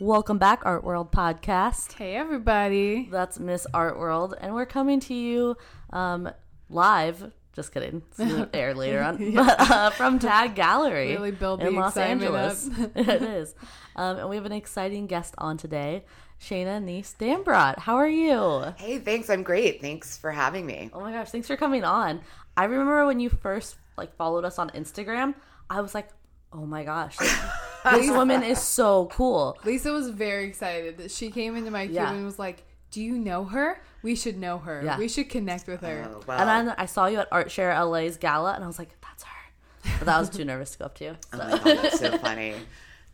Welcome 0.00 0.38
back, 0.38 0.62
Art 0.64 0.82
World 0.82 1.12
Podcast. 1.12 1.92
Hey, 1.92 2.14
everybody. 2.14 3.06
That's 3.10 3.38
Miss 3.38 3.66
Art 3.74 3.98
World, 3.98 4.34
and 4.40 4.54
we're 4.54 4.64
coming 4.64 4.98
to 5.00 5.12
you 5.12 5.58
um, 5.90 6.30
live. 6.70 7.30
Just 7.52 7.74
kidding. 7.74 8.00
It's 8.08 8.16
gonna 8.16 8.48
air 8.54 8.72
later 8.72 9.02
on, 9.02 9.18
but 9.34 9.60
uh, 9.60 9.90
from 9.90 10.18
Tag 10.18 10.54
Gallery 10.54 11.08
Really 11.08 11.32
build 11.32 11.60
in 11.60 11.74
the 11.74 11.80
Los 11.80 11.98
Angeles. 11.98 12.70
it 12.96 13.22
is, 13.22 13.54
um, 13.94 14.16
and 14.16 14.30
we 14.30 14.36
have 14.36 14.46
an 14.46 14.52
exciting 14.52 15.06
guest 15.06 15.34
on 15.36 15.58
today, 15.58 16.06
Shana 16.40 16.82
Nys 16.82 17.14
Dambrot. 17.18 17.80
How 17.80 17.96
are 17.96 18.08
you? 18.08 18.72
Hey, 18.78 19.00
thanks. 19.00 19.28
I'm 19.28 19.42
great. 19.42 19.82
Thanks 19.82 20.16
for 20.16 20.32
having 20.32 20.64
me. 20.64 20.88
Oh 20.94 21.00
my 21.00 21.12
gosh, 21.12 21.28
thanks 21.28 21.46
for 21.46 21.58
coming 21.58 21.84
on. 21.84 22.22
I 22.56 22.64
remember 22.64 23.04
when 23.04 23.20
you 23.20 23.28
first 23.28 23.76
like 23.98 24.16
followed 24.16 24.46
us 24.46 24.58
on 24.58 24.70
Instagram. 24.70 25.34
I 25.68 25.82
was 25.82 25.94
like, 25.94 26.08
oh 26.54 26.64
my 26.64 26.84
gosh, 26.84 27.20
like, 27.20 27.30
this 27.84 28.10
woman 28.10 28.42
is 28.42 28.60
so 28.60 29.06
cool. 29.12 29.56
Lisa 29.64 29.92
was 29.92 30.08
very 30.10 30.44
excited 30.46 30.98
that 30.98 31.10
she 31.10 31.30
came 31.30 31.56
into 31.56 31.70
my 31.70 31.84
cube 31.86 31.94
Yeah. 31.94 32.12
and 32.12 32.24
was 32.24 32.38
like, 32.38 32.62
Do 32.90 33.00
you 33.02 33.16
know 33.18 33.44
her? 33.44 33.80
We 34.02 34.16
should 34.16 34.38
know 34.38 34.58
her. 34.58 34.82
Yeah. 34.84 34.98
We 34.98 35.08
should 35.08 35.28
connect 35.28 35.66
with 35.66 35.82
her. 35.82 36.06
Oh, 36.08 36.22
well, 36.26 36.38
And 36.40 36.68
then 36.68 36.74
I 36.78 36.86
saw 36.86 37.06
you 37.06 37.18
at 37.18 37.28
Art 37.30 37.50
Share 37.50 37.78
LA's 37.84 38.16
gala, 38.16 38.54
and 38.54 38.64
I 38.64 38.66
was 38.66 38.78
like, 38.78 38.98
that's 39.00 39.22
her. 39.24 39.92
But 39.98 40.08
I 40.08 40.18
was 40.18 40.30
too 40.30 40.44
nervous 40.44 40.70
to 40.72 40.78
go 40.78 40.84
up 40.86 40.94
to 40.96 41.04
you. 41.04 41.16
oh 41.32 41.38
So. 41.38 41.44
my 41.44 41.50
God, 41.58 41.62
that's 41.82 41.98
so 41.98 42.18
funny. 42.18 42.54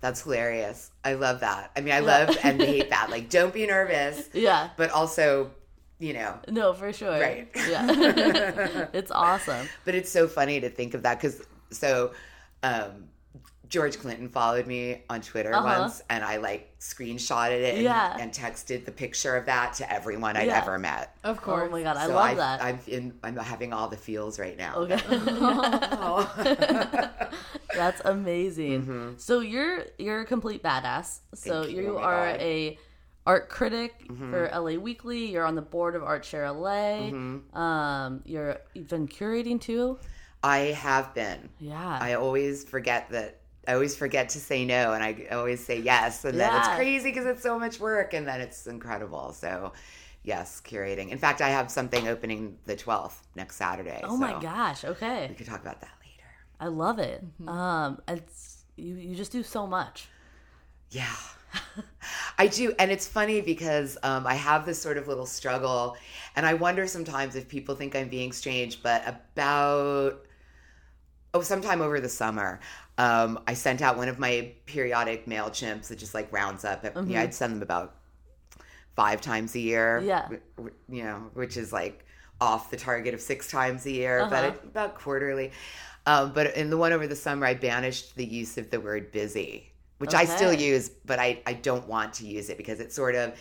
That's 0.01 0.23
hilarious. 0.23 0.91
I 1.05 1.15
love 1.15 1.41
that. 1.41 1.73
I 1.77 1.81
mean, 1.81 1.93
I 1.95 2.01
love 2.01 2.37
and 2.45 2.61
hate 2.63 2.91
that. 2.91 3.11
Like, 3.11 3.29
don't 3.31 3.53
be 3.53 3.67
nervous, 3.67 4.29
Yeah. 4.33 4.71
but 4.77 4.91
also, 4.91 5.51
you 5.99 6.13
know, 6.13 6.39
No, 6.49 6.73
for 6.75 6.93
sure. 6.93 7.19
Right. 7.19 7.49
Yeah. 7.69 8.87
it's 8.93 9.11
awesome. 9.11 9.69
but 9.85 9.95
it's 9.95 10.11
so 10.13 10.29
funny 10.29 10.61
to 10.61 10.69
think 10.71 10.95
of 10.95 11.03
that 11.03 11.19
because 11.21 11.43
so 11.71 12.13
um, 12.63 13.09
George 13.69 13.99
Clinton 13.99 14.29
followed 14.29 14.67
me 14.67 15.03
on 15.11 15.21
Twitter 15.21 15.53
Uh-huh. 15.53 15.81
once, 15.81 16.03
and 16.09 16.23
I 16.25 16.37
like 16.37 16.77
screenshotted 16.79 17.61
it 17.63 17.75
and, 17.77 17.83
Yeah. 17.85 18.17
and 18.21 18.33
texted 18.33 18.85
the 18.85 18.93
picture 18.93 19.35
of 19.37 19.47
that 19.47 19.75
to 19.75 19.93
everyone 19.93 20.37
I'd 20.37 20.47
Yeah. 20.47 20.63
ever 20.63 20.79
met. 20.79 21.17
Of 21.25 21.41
course. 21.43 21.67
Oh 21.69 21.73
my 21.73 21.83
god, 21.83 21.97
I 21.97 22.07
so 22.07 22.15
love 22.15 22.25
I, 22.31 22.35
that. 22.35 22.63
I'm 22.63 22.79
in. 22.87 23.15
I'm 23.25 23.37
having 23.37 23.73
all 23.73 23.89
the 23.89 23.97
feels 23.97 24.39
right 24.39 24.57
now. 24.57 24.77
okay. 24.77 25.01
Oh. 25.11 26.31
That's 27.75 28.01
amazing. 28.05 29.15
So 29.19 29.41
you're 29.41 29.85
you're 29.99 30.21
a 30.21 30.27
complete 30.27 30.63
badass. 30.63 31.21
So 31.35 31.51
Mm-hmm. 31.51 31.63
Thank 31.65 31.77
you. 31.77 31.83
you 31.83 31.99
Oh 31.99 32.03
are 32.03 32.31
God. 32.33 32.41
Mm-hmm. 32.41 32.43
a 32.43 32.79
art 33.27 33.49
critic 33.49 34.07
for 34.31 34.49
LA 34.55 34.79
Weekly. 34.79 35.27
You're 35.27 35.45
on 35.45 35.57
the 35.57 35.63
board 35.63 35.97
of 35.97 36.03
Art 36.05 36.25
Share 36.25 36.51
LA. 36.51 37.11
Mm-hmm. 37.11 37.57
Um, 37.59 38.23
you're 38.25 38.59
you've 38.75 38.89
been 38.89 39.09
curating 39.09 39.61
too. 39.61 39.99
I 40.43 40.59
have 40.79 41.13
been. 41.15 41.49
Yeah. 41.59 41.99
I 42.01 42.15
always 42.15 42.63
forget 42.65 43.11
that. 43.11 43.41
I 43.67 43.75
always 43.75 43.97
forget 43.97 44.29
to 44.31 44.39
say 44.39 44.65
no, 44.65 44.93
and 44.93 45.03
I 45.03 45.27
always 45.33 45.65
say 45.65 45.81
yes, 45.81 46.25
and 46.25 46.39
then 46.39 46.55
it's 46.55 46.69
crazy 46.69 47.11
because 47.11 47.27
it's 47.27 47.43
so 47.43 47.59
much 47.59 47.81
work, 47.81 48.15
and 48.15 48.27
then 48.27 48.41
it's 48.41 48.67
incredible. 48.67 49.33
So, 49.33 49.73
yes, 50.23 50.63
curating. 50.65 51.11
In 51.11 51.19
fact, 51.19 51.41
I 51.41 51.49
have 51.49 51.71
something 51.71 52.09
opening 52.09 52.59
the 52.67 52.77
twelfth 52.77 53.27
next 53.35 53.57
Saturday. 53.57 54.01
oh 54.05 54.17
my 54.17 54.41
gosh. 54.41 54.85
Okay. 54.85 55.27
we 55.29 55.35
could 55.35 55.47
talk 55.47 55.63
about 55.63 55.81
that 55.81 55.93
later. 56.01 56.29
I 56.61 56.69
love 56.69 56.99
it. 56.99 57.25
Mm-hmm. 57.25 57.49
Um, 57.49 58.01
it's 58.09 58.65
you. 58.77 58.95
You 58.95 59.17
just 59.17 59.33
do 59.33 59.43
so 59.43 59.67
much. 59.67 60.09
Yeah. 60.91 61.15
I 62.39 62.47
do. 62.47 62.75
And 62.79 62.91
it's 62.91 63.07
funny 63.07 63.41
because 63.41 63.99
um, 64.03 64.27
I 64.27 64.35
have 64.35 64.67
this 64.67 64.81
sort 64.81 64.99
of 64.99 65.09
little 65.09 65.27
struggle. 65.27 65.97
And 66.35 66.47
I 66.47 66.55
wonder 66.55 66.87
sometimes 66.87 67.35
if 67.35 67.49
people 67.49 67.75
think 67.75 67.97
I'm 67.97 68.09
being 68.09 68.33
strange, 68.33 68.83
but 68.83 69.03
about, 69.07 70.27
oh, 71.35 71.41
sometime 71.41 71.81
over 71.81 72.01
the 72.01 72.09
summer, 72.09 72.61
um, 72.99 73.41
I 73.47 73.55
sent 73.55 73.83
out 73.83 73.97
one 73.97 74.09
of 74.09 74.19
my 74.19 74.53
periodic 74.67 75.27
mail 75.27 75.51
chimps 75.51 75.89
that 75.89 75.99
just 75.99 76.15
like 76.15 76.33
rounds 76.33 76.65
up. 76.65 76.85
Yeah, 77.07 77.23
I'd 77.23 77.35
send 77.35 77.55
them 77.55 77.63
about 77.63 77.95
five 78.95 79.21
times 79.21 79.55
a 79.55 79.61
year. 79.61 80.03
Yeah. 80.05 80.29
You 80.89 81.05
know, 81.05 81.31
which 81.35 81.57
is 81.57 81.73
like 81.73 82.05
off 82.41 82.71
the 82.71 82.77
target 82.77 83.15
of 83.15 83.21
six 83.21 83.51
times 83.51 83.87
a 83.87 83.91
year, 83.91 84.27
but 84.31 84.45
Uh-huh. 84.45 84.55
it, 84.55 84.65
about 84.65 84.95
quarterly. 84.95 85.53
Um, 86.07 86.33
but 86.33 86.55
in 86.57 86.71
the 86.71 86.77
one 86.77 86.93
over 86.93 87.07
the 87.07 87.17
summer, 87.17 87.47
I 87.47 87.55
banished 87.55 88.15
the 88.17 88.25
use 88.25 88.59
of 88.59 88.71
the 88.71 88.81
word 88.81 89.11
busy, 89.13 89.73
which 89.99 90.15
I 90.15 90.25
still 90.25 90.53
use, 90.53 90.89
but 91.05 91.19
I, 91.19 91.43
I 91.47 91.55
don't 91.55 91.87
want 91.89 92.15
to 92.15 92.27
use 92.27 92.49
it 92.49 92.57
because 92.59 92.81
it 92.81 92.93
sort 92.93 93.15
of 93.15 93.35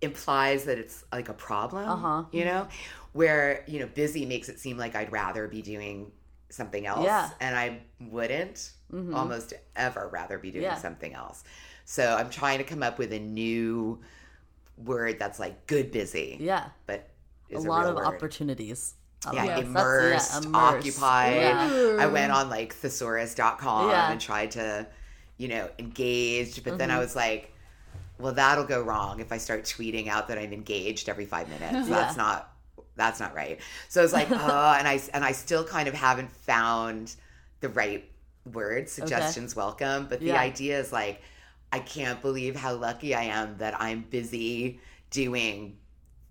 implies 0.00 0.64
that 0.64 0.78
it's 0.78 1.04
like 1.12 1.28
a 1.28 1.34
problem, 1.34 1.88
Uh-huh. 1.88 2.24
you 2.32 2.44
know, 2.44 2.68
where, 3.12 3.64
you 3.66 3.78
know, 3.78 3.86
busy 3.86 4.26
makes 4.26 4.48
it 4.48 4.58
seem 4.58 4.76
like 4.76 4.94
I'd 4.94 5.12
rather 5.12 5.48
be 5.48 5.62
doing 5.62 6.12
something 6.54 6.86
else. 6.86 7.04
Yeah. 7.04 7.30
And 7.40 7.56
I 7.56 7.80
wouldn't 8.00 8.72
almost 9.12 9.52
ever 9.74 10.08
rather 10.12 10.38
be 10.38 10.50
doing 10.52 10.62
Yeah. 10.64 10.76
something 10.76 11.12
else. 11.14 11.42
So 11.84 12.14
I'm 12.14 12.30
trying 12.30 12.58
to 12.58 12.64
come 12.64 12.82
up 12.82 12.98
with 12.98 13.12
a 13.12 13.18
new 13.18 13.98
word 14.78 15.18
that's 15.18 15.38
like 15.38 15.66
good 15.66 15.90
busy, 15.90 16.36
Yeah. 16.40 16.66
but 16.86 17.08
A 17.52 17.56
a, 17.56 17.58
lot 17.58 17.86
of 17.86 17.96
word. 17.96 18.06
opportunities. 18.06 18.94
Yeah. 19.32 19.46
That's- 19.46 19.64
immersed, 19.66 20.32
yeah, 20.32 20.48
immersed. 20.48 20.54
occupied. 20.98 21.36
Yeah. 21.36 21.96
I 21.98 22.06
went 22.06 22.30
on 22.30 22.48
like 22.50 22.74
thesaurus.com 22.74 23.90
Yeah. 23.90 24.12
and 24.12 24.20
tried 24.20 24.52
to, 24.52 24.86
you 25.38 25.48
know, 25.48 25.68
engage, 25.78 26.62
but 26.62 26.70
Mm-hmm. 26.70 26.78
then 26.78 26.90
I 26.90 26.98
was 26.98 27.16
like, 27.16 27.50
well, 28.18 28.32
that'll 28.32 28.64
go 28.64 28.80
wrong 28.80 29.18
if 29.20 29.32
I 29.32 29.38
start 29.38 29.64
tweeting 29.64 30.06
out 30.08 30.28
that 30.28 30.38
I'm 30.38 30.52
engaged 30.52 31.08
every 31.08 31.26
five 31.26 31.48
minutes. 31.48 31.88
That's 31.88 32.16
not 32.16 32.53
that's 32.96 33.20
not 33.20 33.34
right. 33.34 33.60
So 33.88 34.00
I 34.00 34.04
was 34.04 34.12
like, 34.12 34.30
oh, 34.30 34.34
and 34.78 34.86
I 34.88 35.00
and 35.12 35.24
I 35.24 35.32
still 35.32 35.64
kind 35.64 35.88
of 35.88 35.94
haven't 35.94 36.30
found 36.30 37.14
the 37.60 37.68
right 37.68 38.08
word. 38.52 38.88
Suggestions 38.88 39.56
welcome, 39.56 40.06
but 40.08 40.20
the 40.20 40.26
Yeah. 40.26 40.40
idea 40.40 40.78
is 40.78 40.92
like, 40.92 41.22
I 41.72 41.78
can't 41.80 42.20
believe 42.20 42.54
how 42.56 42.74
lucky 42.74 43.14
I 43.14 43.22
am 43.24 43.56
that 43.58 43.80
I'm 43.80 44.02
busy 44.10 44.80
doing 45.10 45.76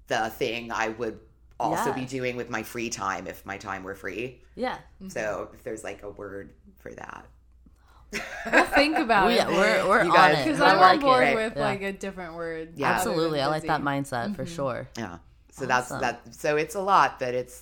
the 0.07 0.29
thing 0.29 0.71
I 0.71 0.89
would 0.89 1.19
also 1.59 1.89
Yeah. 1.89 1.95
be 1.95 2.05
doing 2.05 2.35
with 2.35 2.49
my 2.49 2.61
free 2.63 2.89
time 2.89 3.27
if 3.27 3.45
my 3.45 3.57
time 3.57 3.83
were 3.83 3.95
free. 3.95 4.41
Yeah. 4.55 4.77
So 5.07 5.49
if 5.53 5.63
there's 5.63 5.83
like 5.83 6.03
a 6.03 6.09
word 6.09 6.53
for 6.79 6.91
that. 6.93 7.25
We'll 8.51 8.65
think 8.65 8.97
about 8.99 9.25
Oh, 9.27 9.29
it. 9.29 9.35
yeah, 9.37 9.47
we're, 9.49 9.87
we're 9.87 10.03
You 10.03 10.09
on 10.11 10.15
guys- 10.15 10.39
it. 10.39 10.43
Because 10.45 10.61
I 10.61 10.71
I'm 10.73 10.79
like 10.79 10.93
on 10.95 10.99
board 10.99 11.27
it. 11.29 11.35
with 11.35 11.53
Yeah. 11.55 11.63
like 11.63 11.81
a 11.81 11.91
different 11.93 12.35
word. 12.35 12.73
Yeah. 12.75 12.91
Absolutely. 12.91 13.41
I 13.41 13.47
like 13.47 13.63
that 13.63 13.83
busy. 13.83 13.87
mindset 14.01 14.35
for 14.35 14.43
mm-hmm. 14.45 14.55
sure. 14.55 14.89
Yeah. 14.97 15.17
So 15.53 15.67
that's 15.67 15.89
that 15.89 16.33
so 16.33 16.57
it's 16.57 16.73
a 16.73 16.81
lot, 16.81 17.19
but 17.19 17.33
it's 17.35 17.61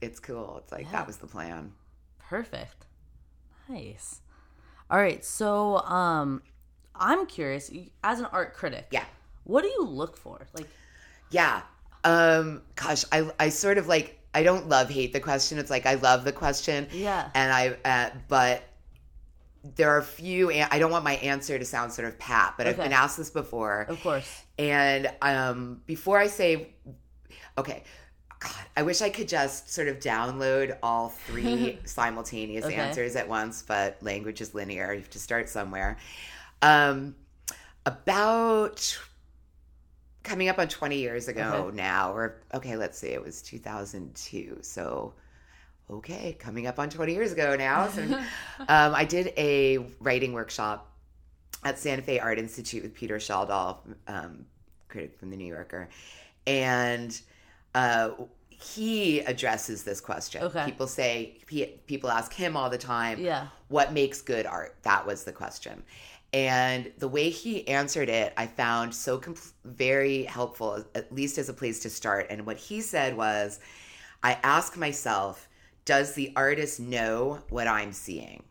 it's 0.00 0.18
cool. 0.18 0.58
It's 0.64 0.72
like 0.72 0.86
Yeah. 0.86 0.92
that 0.92 1.06
was 1.06 1.18
the 1.18 1.28
plan. 1.28 1.72
Perfect. 2.18 2.86
Nice. 3.68 4.20
All 4.90 4.98
right. 4.98 5.24
So, 5.24 5.78
um, 5.78 6.42
I'm 6.94 7.26
curious, 7.26 7.70
as 8.02 8.18
an 8.18 8.26
art 8.32 8.54
critic, 8.54 8.88
Yeah. 8.90 9.04
what 9.44 9.62
do 9.62 9.68
you 9.68 9.84
look 9.84 10.16
for? 10.16 10.46
Like, 10.54 10.68
Yeah. 11.30 11.62
Um 12.02 12.62
gosh, 12.74 13.04
I 13.12 13.30
I 13.38 13.50
sort 13.50 13.78
of 13.78 13.86
like 13.86 14.18
I 14.34 14.42
don't 14.42 14.68
love 14.68 14.88
hate 14.90 15.12
the 15.12 15.20
question. 15.20 15.58
It's 15.58 15.70
like 15.70 15.86
I 15.86 15.94
love 15.94 16.24
the 16.24 16.32
question. 16.32 16.88
Yeah. 16.92 17.30
And 17.34 17.52
I 17.52 17.76
uh, 17.84 18.10
but 18.26 18.62
there 19.76 19.90
are 19.90 19.98
a 19.98 20.02
few 20.02 20.50
I 20.50 20.78
don't 20.80 20.90
want 20.90 21.04
my 21.04 21.16
answer 21.16 21.56
to 21.58 21.64
sound 21.64 21.92
sort 21.92 22.08
of 22.08 22.18
pat, 22.18 22.54
but 22.56 22.66
I've 22.66 22.76
been 22.78 22.92
asked 22.92 23.18
this 23.18 23.30
before. 23.30 23.82
of 23.82 24.00
course. 24.02 24.42
And 24.58 25.10
um, 25.22 25.82
before 25.86 26.18
I 26.18 26.26
say, 26.28 26.74
okay, 27.58 27.82
God, 28.38 28.52
I 28.76 28.82
wish 28.82 29.02
I 29.02 29.10
could 29.10 29.28
just 29.28 29.70
sort 29.70 29.88
of 29.88 29.98
download 29.98 30.78
all 30.82 31.10
three 31.10 31.78
simultaneous 31.84 32.64
Okay. 32.64 32.74
answers 32.74 33.16
at 33.16 33.28
once, 33.28 33.62
but 33.62 34.02
language 34.02 34.40
is 34.40 34.54
linear. 34.54 34.92
You 34.92 35.00
have 35.00 35.10
to 35.10 35.18
start 35.18 35.48
somewhere. 35.48 35.98
Um, 36.62 37.14
about 37.86 38.98
coming 40.22 40.48
up 40.48 40.58
on 40.58 40.68
20 40.68 40.98
years 40.98 41.28
ago 41.28 41.66
Okay. 41.68 41.76
now, 41.76 42.12
or 42.12 42.36
okay, 42.54 42.76
let's 42.76 42.98
see, 42.98 43.08
it 43.08 43.22
was 43.22 43.42
2002. 43.42 44.58
So, 44.62 45.14
okay, 45.90 46.34
coming 46.38 46.66
up 46.66 46.78
on 46.78 46.90
20 46.90 47.12
years 47.12 47.32
ago 47.32 47.56
now. 47.56 47.88
So, 47.88 48.02
um, 48.68 48.94
I 48.94 49.04
did 49.04 49.32
a 49.36 49.78
writing 50.00 50.32
workshop 50.32 50.90
at 51.64 51.78
Santa 51.78 52.02
Fe 52.02 52.18
Art 52.18 52.38
Institute 52.38 52.82
with 52.82 52.94
Peter 52.94 53.16
Schjeldahl, 53.18 53.78
um, 54.08 54.46
critic 54.88 55.18
from 55.18 55.30
the 55.30 55.36
New 55.36 55.46
Yorker, 55.46 55.88
and 56.46 57.18
uh, 57.74 58.10
he 58.48 59.20
addresses 59.20 59.84
this 59.84 60.00
question. 60.00 60.42
Okay. 60.42 60.64
People 60.66 60.86
say 60.86 61.38
pe- 61.46 61.78
people 61.86 62.10
ask 62.10 62.32
him 62.32 62.56
all 62.56 62.68
the 62.68 62.78
time, 62.78 63.18
Yeah. 63.18 63.48
"What 63.68 63.92
makes 63.92 64.20
good 64.22 64.46
art?" 64.46 64.76
That 64.82 65.06
was 65.06 65.24
the 65.24 65.32
question, 65.32 65.82
and 66.32 66.92
the 66.98 67.08
way 67.08 67.30
he 67.30 67.66
answered 67.66 68.08
it, 68.08 68.32
I 68.36 68.46
found 68.46 68.94
so 68.94 69.18
com- 69.18 69.36
very 69.64 70.24
helpful, 70.24 70.84
at 70.94 71.12
least 71.12 71.38
as 71.38 71.48
a 71.48 71.54
place 71.54 71.80
to 71.80 71.90
start. 71.90 72.26
And 72.30 72.44
what 72.44 72.56
he 72.58 72.80
said 72.80 73.16
was, 73.16 73.60
"I 74.22 74.38
ask 74.42 74.76
myself." 74.76 75.46
Does 75.86 76.12
the 76.12 76.30
artist 76.36 76.78
know 76.78 77.40
what 77.48 77.66
I'm 77.66 77.92
seeing? 77.92 78.44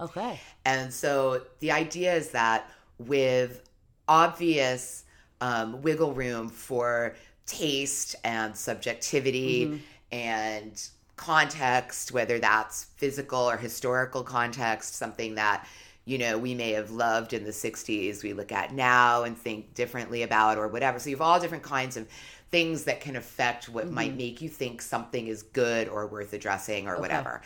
Okay. 0.00 0.40
And 0.64 0.92
so 0.92 1.42
the 1.60 1.70
idea 1.70 2.14
is 2.14 2.30
that 2.30 2.68
with 2.98 3.62
obvious 4.08 5.04
um, 5.40 5.82
wiggle 5.82 6.14
room 6.14 6.48
for 6.48 7.14
taste 7.52 8.16
and 8.24 8.56
subjectivity 8.56 9.80
and 10.10 10.88
context, 11.16 12.12
whether 12.12 12.38
that's 12.38 12.84
physical 12.96 13.38
or 13.40 13.56
historical 13.56 14.22
context, 14.22 14.94
something 14.94 15.34
that 15.36 15.66
you 16.04 16.18
know, 16.18 16.36
we 16.36 16.52
may 16.52 16.72
have 16.72 16.90
loved 16.90 17.32
in 17.32 17.44
the 17.44 17.50
60s, 17.52 18.24
we 18.24 18.32
look 18.32 18.50
at 18.50 18.72
now 18.74 19.22
and 19.22 19.38
think 19.38 19.72
differently 19.74 20.24
about 20.24 20.58
or 20.58 20.66
whatever. 20.66 20.98
So 20.98 21.10
you 21.10 21.16
have 21.16 21.22
all 21.22 21.38
different 21.38 21.62
kinds 21.62 21.96
of 21.96 22.08
things 22.50 22.84
that 22.84 23.00
can 23.00 23.16
affect 23.16 23.68
what 23.68 23.84
Mm-hmm. 23.84 23.94
might 23.94 24.16
make 24.16 24.40
you 24.42 24.48
think 24.48 24.82
something 24.82 25.28
is 25.28 25.42
good 25.42 25.88
or 25.88 26.06
worth 26.08 26.32
addressing 26.32 26.88
or 26.88 26.98
whatever. 26.98 27.42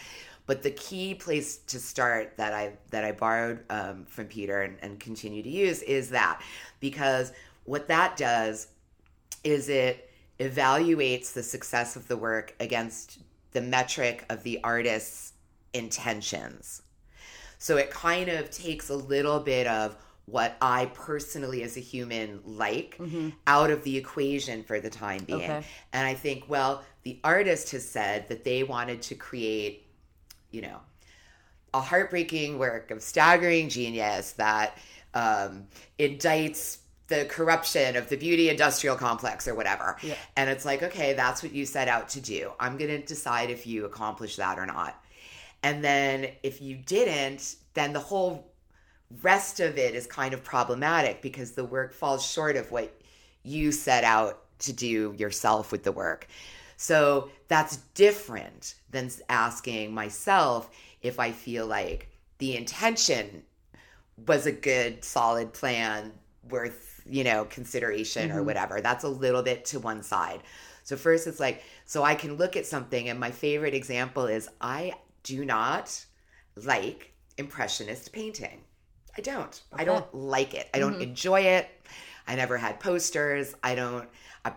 But 0.46 0.62
the 0.62 0.70
key 0.70 1.14
place 1.14 1.58
to 1.58 1.78
start 1.78 2.36
that 2.36 2.54
I 2.54 2.72
that 2.90 3.04
I 3.04 3.12
borrowed 3.12 3.60
um, 3.68 4.04
from 4.06 4.26
Peter 4.26 4.62
and, 4.62 4.78
and 4.80 4.98
continue 5.00 5.42
to 5.42 5.48
use 5.50 5.82
is 5.82 6.10
that 6.10 6.40
because 6.80 7.32
what 7.64 7.88
that 7.88 8.16
does 8.16 8.68
is 9.44 9.68
it 9.68 10.10
evaluates 10.40 11.32
the 11.32 11.42
success 11.42 11.96
of 11.96 12.08
the 12.08 12.16
work 12.16 12.54
against 12.60 13.18
the 13.52 13.60
metric 13.60 14.24
of 14.28 14.42
the 14.42 14.62
artist's 14.62 15.32
intentions. 15.72 16.82
So 17.58 17.78
it 17.78 17.90
kind 17.90 18.28
of 18.28 18.50
takes 18.50 18.90
a 18.90 18.94
little 18.94 19.40
bit 19.40 19.66
of 19.66 19.96
what 20.26 20.56
I 20.60 20.86
personally 20.86 21.62
as 21.62 21.76
a 21.76 21.80
human 21.80 22.40
like 22.44 23.00
out 23.46 23.70
of 23.70 23.82
the 23.84 23.96
equation 23.96 24.62
for 24.64 24.80
the 24.80 24.90
time 24.90 25.24
being. 25.24 25.42
Okay. 25.42 25.62
And 25.92 26.06
I 26.06 26.14
think, 26.14 26.44
well, 26.48 26.82
the 27.04 27.20
artist 27.22 27.70
has 27.70 27.88
said 27.88 28.28
that 28.28 28.44
they 28.44 28.64
wanted 28.64 29.00
to 29.02 29.14
create, 29.14 29.86
you 30.50 30.62
know, 30.62 30.80
a 31.72 31.80
heartbreaking 31.80 32.58
work 32.58 32.90
of 32.90 33.02
staggering 33.02 33.68
genius 33.68 34.32
that 34.32 34.76
um, 35.14 35.66
indicts 35.98 36.78
the 37.08 37.24
corruption 37.26 37.96
of 37.96 38.08
the 38.08 38.16
beauty 38.16 38.48
industrial 38.50 38.96
complex 38.96 39.46
or 39.46 39.54
whatever. 39.54 39.96
Yeah. 40.02 40.14
And 40.36 40.50
it's 40.50 40.64
like, 40.64 40.82
okay, 40.82 41.12
that's 41.14 41.42
what 41.42 41.52
you 41.52 41.64
set 41.64 41.88
out 41.88 42.08
to 42.10 42.20
do. 42.20 42.52
I'm 42.58 42.76
going 42.76 42.90
to 42.90 43.04
decide 43.04 43.50
if 43.50 43.66
you 43.66 43.84
accomplish 43.84 44.36
that 44.36 44.58
or 44.58 44.66
not. 44.66 45.02
And 45.62 45.82
then 45.82 46.28
if 46.42 46.60
you 46.60 46.76
didn't, 46.76 47.56
then 47.74 47.92
the 47.92 48.00
whole 48.00 48.50
rest 49.22 49.60
of 49.60 49.78
it 49.78 49.94
is 49.94 50.06
kind 50.06 50.34
of 50.34 50.42
problematic 50.42 51.22
because 51.22 51.52
the 51.52 51.64
work 51.64 51.92
falls 51.92 52.26
short 52.26 52.56
of 52.56 52.70
what 52.72 52.92
you 53.42 53.70
set 53.70 54.04
out 54.04 54.42
to 54.58 54.72
do 54.72 55.14
yourself 55.16 55.70
with 55.70 55.84
the 55.84 55.92
work. 55.92 56.26
So 56.76 57.30
that's 57.48 57.78
different 57.94 58.74
than 58.90 59.10
asking 59.28 59.94
myself 59.94 60.70
if 61.02 61.20
I 61.20 61.32
feel 61.32 61.66
like 61.66 62.08
the 62.38 62.56
intention 62.56 63.42
was 64.26 64.46
a 64.46 64.52
good, 64.52 65.04
solid 65.04 65.52
plan 65.52 66.12
worth, 66.48 66.95
you 67.08 67.24
know, 67.24 67.44
consideration 67.44 68.30
or 68.30 68.36
mm-hmm. 68.36 68.46
whatever. 68.46 68.80
That's 68.80 69.04
a 69.04 69.08
little 69.08 69.42
bit 69.42 69.64
to 69.66 69.80
one 69.80 70.02
side. 70.02 70.42
So, 70.84 70.96
first, 70.96 71.26
it's 71.26 71.40
like, 71.40 71.64
so 71.84 72.04
I 72.04 72.14
can 72.14 72.36
look 72.36 72.56
at 72.56 72.66
something, 72.66 73.08
and 73.08 73.18
my 73.18 73.30
favorite 73.30 73.74
example 73.74 74.26
is 74.26 74.48
I 74.60 74.94
do 75.22 75.44
not 75.44 76.04
like 76.54 77.12
Impressionist 77.38 78.12
painting. 78.12 78.62
I 79.16 79.20
don't. 79.20 79.62
I 79.72 79.84
don't 79.84 80.14
like 80.14 80.54
it. 80.54 80.70
I 80.72 80.78
don't 80.78 80.94
mm-hmm. 80.94 81.02
enjoy 81.02 81.40
it. 81.40 81.68
I 82.26 82.34
never 82.34 82.56
had 82.56 82.80
posters. 82.80 83.54
I 83.62 83.74
don't, 83.74 84.08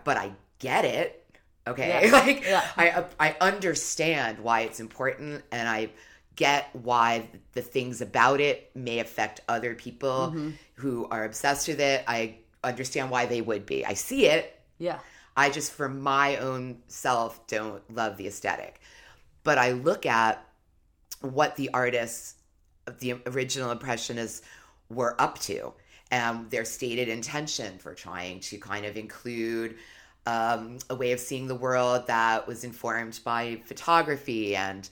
but 0.04 0.16
I 0.16 0.32
get 0.58 0.84
it. 0.86 1.26
Okay. 1.66 2.00
Yeah. 2.04 2.12
like, 2.12 2.42
Yeah. 2.42 2.64
I, 2.76 3.04
I 3.18 3.36
understand 3.40 4.38
why 4.38 4.62
it's 4.62 4.80
important 4.80 5.44
and 5.52 5.68
I 5.68 5.90
get 6.36 6.70
why 6.72 7.28
the 7.52 7.60
things 7.60 8.00
about 8.00 8.40
it 8.40 8.70
may 8.74 8.98
affect 8.98 9.40
other 9.46 9.74
people 9.74 10.32
mm-hmm. 10.32 10.50
who 10.74 11.06
are 11.10 11.24
obsessed 11.24 11.68
with 11.68 11.80
it. 11.80 12.02
I 12.08 12.36
understand 12.62 13.10
why 13.10 13.26
they 13.26 13.40
would 13.40 13.66
be. 13.66 13.84
I 13.84 13.94
see 13.94 14.26
it. 14.26 14.58
Yeah. 14.78 14.98
I 15.36 15.50
just, 15.50 15.72
for 15.72 15.88
my 15.88 16.36
own 16.36 16.78
self, 16.88 17.46
don't 17.46 17.82
love 17.94 18.16
the 18.16 18.26
aesthetic. 18.26 18.80
But 19.44 19.58
I 19.58 19.72
look 19.72 20.06
at 20.06 20.44
what 21.20 21.56
the 21.56 21.70
artists, 21.72 22.34
the 22.98 23.14
original 23.26 23.70
Impressionists, 23.70 24.42
were 24.88 25.20
up 25.20 25.38
to 25.40 25.72
and 26.10 26.50
their 26.50 26.64
stated 26.64 27.08
intention 27.08 27.78
for 27.78 27.94
trying 27.94 28.40
to 28.40 28.58
kind 28.58 28.84
of 28.84 28.96
include 28.96 29.76
um, 30.26 30.78
a 30.90 30.94
way 30.94 31.12
of 31.12 31.20
seeing 31.20 31.46
the 31.46 31.54
world 31.54 32.06
that 32.08 32.46
was 32.46 32.64
informed 32.64 33.20
by 33.24 33.60
photography 33.64 34.56
and 34.56 34.88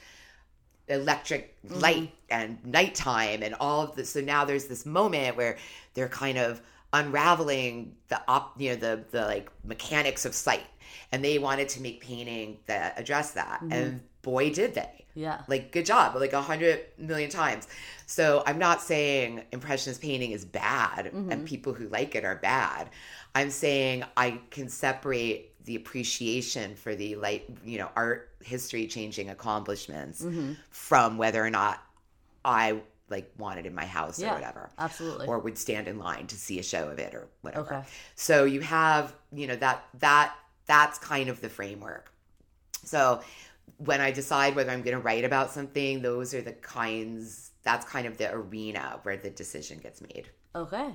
electric 0.89 1.57
light 1.69 2.15
and 2.31 2.65
nighttime 2.65 3.43
and 3.43 3.55
all 3.61 3.83
of 3.83 3.95
this. 3.95 4.11
So 4.11 4.21
now 4.21 4.45
there's 4.45 4.67
this 4.67 4.87
moment 4.87 5.37
where 5.37 5.59
they're 5.95 6.09
kind 6.09 6.39
of 6.39 6.63
unraveling 6.93 7.95
the 8.09 8.21
op, 8.29 8.61
you 8.61 8.71
know, 8.71 8.77
the 8.77 9.05
the 9.11 9.23
like 9.23 9.51
mechanics 9.65 10.25
of 10.25 10.35
sight, 10.35 10.67
and 11.13 11.25
they 11.25 11.39
wanted 11.39 11.69
to 11.71 11.83
make 11.83 12.01
painting 12.01 12.59
that 12.67 12.99
address 12.99 13.33
that, 13.33 13.61
mm-hmm. 13.61 13.73
and 13.73 14.01
boy 14.23 14.51
did 14.51 14.75
they. 14.75 15.05
Yeah. 15.15 15.43
Like 15.49 15.73
good 15.73 15.85
job, 15.85 16.15
like 16.15 16.33
a 16.33 16.41
hundred 16.41 16.81
million 16.97 17.29
times. 17.29 17.67
So 18.07 18.45
I'm 18.47 18.59
not 18.59 18.81
saying 18.81 19.43
impressionist 19.51 20.01
painting 20.01 20.31
is 20.31 20.45
bad 20.45 21.07
mm-hmm. 21.07 21.33
and 21.33 21.45
people 21.45 21.73
who 21.73 21.89
like 21.89 22.15
it 22.15 22.25
are 22.25 22.37
bad. 22.37 22.89
I'm 23.35 23.51
saying 23.51 24.05
I 24.17 24.41
can 24.51 24.69
separate 24.69 25.65
the 25.65 25.75
appreciation 25.75 26.77
for 26.77 26.95
the 26.95 27.17
like 27.17 27.49
you 27.65 27.79
know 27.79 27.91
art 27.97 28.31
history 28.43 28.87
changing 28.87 29.29
accomplishments 29.29 30.23
mm-hmm. 30.23 30.53
from 30.71 31.19
whether 31.19 31.45
or 31.45 31.51
not 31.51 31.83
I 32.45 32.81
like 33.11 33.31
want 33.39 33.59
it 33.59 33.67
in 33.67 33.75
my 33.75 33.87
house 33.87 34.19
Yeah. 34.19 34.33
or 34.33 34.35
whatever 34.35 34.71
Absolutely. 34.79 35.27
or 35.27 35.39
would 35.39 35.57
stand 35.59 35.89
in 35.89 35.99
line 35.99 36.27
to 36.29 36.37
see 36.37 36.59
a 36.59 36.63
show 36.63 36.89
of 36.89 36.99
it 36.99 37.15
or 37.15 37.29
whatever. 37.43 37.75
Okay. 37.77 37.83
So 38.15 38.45
you 38.45 38.61
have, 38.61 39.15
you 39.33 39.47
know, 39.47 39.57
that 39.57 39.85
that 40.01 40.35
that's 40.67 40.99
kind 40.99 41.29
of 41.29 41.41
the 41.41 41.49
framework. 41.49 42.13
So 42.85 43.21
when 43.79 44.01
I 44.01 44.11
decide 44.11 44.57
whether 44.57 44.71
I'm 44.71 44.83
going 44.83 44.97
to 44.97 45.03
write 45.03 45.25
about 45.25 45.51
something, 45.51 46.03
those 46.03 46.35
are 46.35 46.43
the 46.43 46.53
kinds 46.53 47.51
that's 47.63 47.85
kind 47.87 48.07
of 48.07 48.17
the 48.19 48.33
arena 48.33 48.99
where 49.03 49.17
the 49.17 49.31
decision 49.31 49.79
gets 49.79 50.01
made. 50.01 50.29
okay. 50.55 50.91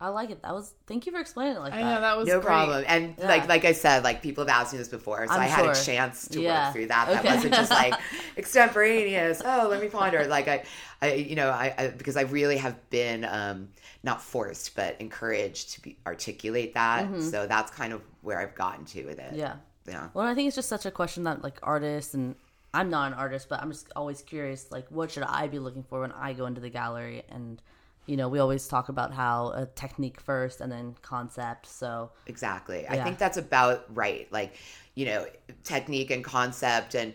I 0.00 0.10
like 0.10 0.30
it. 0.30 0.42
That 0.42 0.54
was. 0.54 0.74
Thank 0.86 1.06
you 1.06 1.12
for 1.12 1.18
explaining 1.20 1.56
it 1.56 1.60
like 1.60 1.72
I 1.72 1.82
that. 1.82 1.94
know 1.94 2.00
that 2.02 2.16
was 2.16 2.28
No 2.28 2.34
great. 2.40 2.46
problem. 2.46 2.84
And 2.86 3.14
Yeah. 3.18 3.26
like 3.28 3.48
like 3.48 3.64
I 3.64 3.72
said, 3.72 4.04
like 4.04 4.22
people 4.22 4.44
have 4.46 4.60
asked 4.60 4.72
me 4.72 4.78
this 4.78 4.88
before, 4.88 5.26
so 5.26 5.32
I'm 5.32 5.40
I 5.40 5.46
had 5.46 5.66
a 5.66 5.74
chance 5.74 6.28
to 6.28 6.40
Yeah. 6.40 6.66
work 6.66 6.74
through 6.74 6.86
that. 6.86 7.08
That 7.08 7.24
wasn't 7.24 7.54
just 7.54 7.70
like 7.70 7.94
extemporaneous. 8.36 9.42
Oh, 9.44 9.68
let 9.70 9.80
me 9.80 9.88
ponder. 9.88 10.26
Like 10.26 10.48
I, 10.48 10.64
I 11.02 11.12
you 11.14 11.36
know, 11.36 11.50
I, 11.50 11.74
I 11.76 11.88
because 11.88 12.16
I 12.16 12.22
really 12.22 12.56
have 12.58 12.76
been 12.90 13.24
um, 13.24 13.68
not 14.02 14.22
forced, 14.22 14.74
but 14.76 14.96
encouraged 15.00 15.72
to 15.74 15.80
be, 15.82 15.96
articulate 16.06 16.74
that. 16.74 17.20
So 17.22 17.46
that's 17.46 17.70
kind 17.70 17.92
of 17.92 18.02
where 18.22 18.38
I've 18.40 18.54
gotten 18.54 18.84
to 18.86 19.04
with 19.04 19.18
it. 19.18 19.30
Mm-hmm. 19.30 19.38
Yeah. 19.38 19.56
Yeah. 19.86 20.08
Well, 20.14 20.26
I 20.26 20.34
think 20.34 20.46
it's 20.48 20.56
just 20.56 20.68
such 20.68 20.86
a 20.86 20.90
question 20.90 21.24
that 21.24 21.42
like 21.42 21.58
artists 21.62 22.14
and 22.14 22.34
I'm 22.74 22.90
not 22.90 23.12
an 23.12 23.18
artist, 23.18 23.48
but 23.48 23.62
I'm 23.62 23.70
just 23.72 23.88
always 23.96 24.20
curious. 24.22 24.70
Like, 24.70 24.86
what 24.90 25.10
should 25.10 25.22
I 25.22 25.48
be 25.48 25.58
looking 25.58 25.82
for 25.82 26.00
when 26.02 26.12
I 26.12 26.34
go 26.34 26.44
into 26.46 26.60
the 26.60 26.68
gallery? 26.68 27.22
And 27.30 27.60
you 28.08 28.16
know, 28.16 28.28
we 28.28 28.38
always 28.38 28.66
talk 28.68 28.88
about 28.88 29.12
how 29.12 29.50
a 29.50 29.66
technique 29.66 30.20
first 30.20 30.60
and 30.60 30.72
then 30.72 30.96
concept. 31.02 31.66
So 31.66 32.10
Exactly. 32.26 32.86
I 32.88 32.96
think 33.04 33.18
that's 33.18 33.36
about 33.36 33.84
right. 33.94 34.26
Like, 34.32 34.56
you 34.94 35.06
know, 35.06 35.26
technique 35.64 36.10
and 36.10 36.24
concept, 36.24 36.94
and 36.94 37.14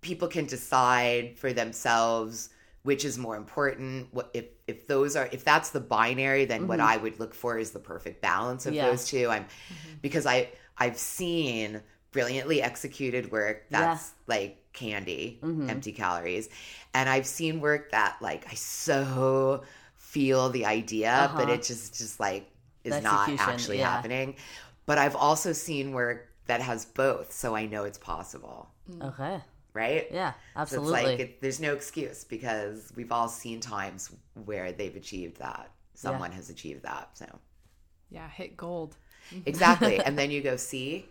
people 0.00 0.28
can 0.28 0.46
decide 0.46 1.36
for 1.38 1.52
themselves 1.52 2.50
which 2.84 3.04
is 3.04 3.18
more 3.18 3.36
important. 3.36 4.08
What 4.14 4.30
if 4.32 4.46
if 4.66 4.86
those 4.86 5.16
are 5.16 5.28
if 5.32 5.44
that's 5.44 5.70
the 5.70 5.80
binary, 5.80 6.44
then 6.46 6.66
what 6.68 6.80
I 6.80 6.96
would 6.96 7.18
look 7.20 7.34
for 7.34 7.58
is 7.58 7.72
the 7.72 7.80
perfect 7.80 8.22
balance 8.22 8.64
of 8.66 8.72
Mm-hmm. 8.72 8.76
Yeah. 8.76 8.90
those 8.90 9.04
two. 9.06 9.28
I'm 9.28 9.46
because 10.00 10.24
I 10.26 10.48
I've 10.78 10.96
seen 10.96 11.82
brilliantly 12.12 12.62
executed 12.62 13.30
work 13.32 13.64
that's 13.70 14.12
like 14.26 14.64
candy, 14.72 15.40
Mm-hmm. 15.42 15.68
empty 15.68 15.92
calories, 15.92 16.48
and 16.94 17.08
I've 17.08 17.26
seen 17.26 17.60
work 17.60 17.90
that 17.90 18.16
like 18.22 18.46
I 18.50 18.54
so 18.54 19.62
feel 20.14 20.50
the 20.50 20.64
idea, 20.66 21.32
but 21.36 21.48
Uh-huh. 21.48 21.54
it 21.54 21.62
just 21.62 21.96
just 21.98 22.20
like 22.20 22.50
is 22.84 23.00
not 23.00 23.34
actually 23.38 23.78
yeah. 23.78 23.88
happening. 23.90 24.36
But 24.86 24.98
I've 24.98 25.16
also 25.16 25.52
seen 25.52 25.92
work 25.92 26.28
that 26.46 26.60
has 26.62 26.84
both, 26.86 27.32
so 27.32 27.54
I 27.56 27.66
know 27.66 27.84
it's 27.84 27.98
possible, 27.98 28.70
okay, 29.00 29.42
right? 29.74 30.06
yeah, 30.10 30.32
So 30.64 30.76
absolutely. 30.76 30.80
it's 30.80 30.90
like 30.92 31.20
it, 31.20 31.40
there's 31.42 31.60
no 31.60 31.74
excuse 31.74 32.24
because 32.24 32.92
we've 32.96 33.12
all 33.12 33.28
seen 33.28 33.60
times 33.60 34.10
where 34.44 34.72
they've 34.72 34.96
achieved 34.96 35.38
that. 35.38 35.70
Someone 35.94 36.32
has 36.32 36.50
achieved 36.50 36.82
that. 36.84 37.10
So 37.14 37.26
Yeah, 38.10 38.28
hit 38.28 38.56
gold. 38.56 38.96
exactly, 39.46 40.02
and 40.04 40.18
then 40.18 40.30
you 40.30 40.40
go 40.42 40.56
see. 40.56 41.08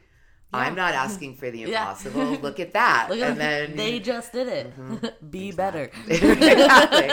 I'm 0.54 0.76
not 0.76 0.94
asking 1.06 1.36
for 1.36 1.52
the 1.52 1.60
Yeah. 1.60 1.66
impossible. 1.66 2.32
Look 2.42 2.60
at 2.60 2.74
that, 2.74 3.08
Look 3.10 3.20
at 3.20 3.32
and 3.32 3.40
then 3.40 3.76
they 3.76 4.00
just 4.00 4.32
did 4.32 4.48
it. 4.48 4.72
be 5.32 5.52
better. 5.52 5.90
exactly, 6.08 7.10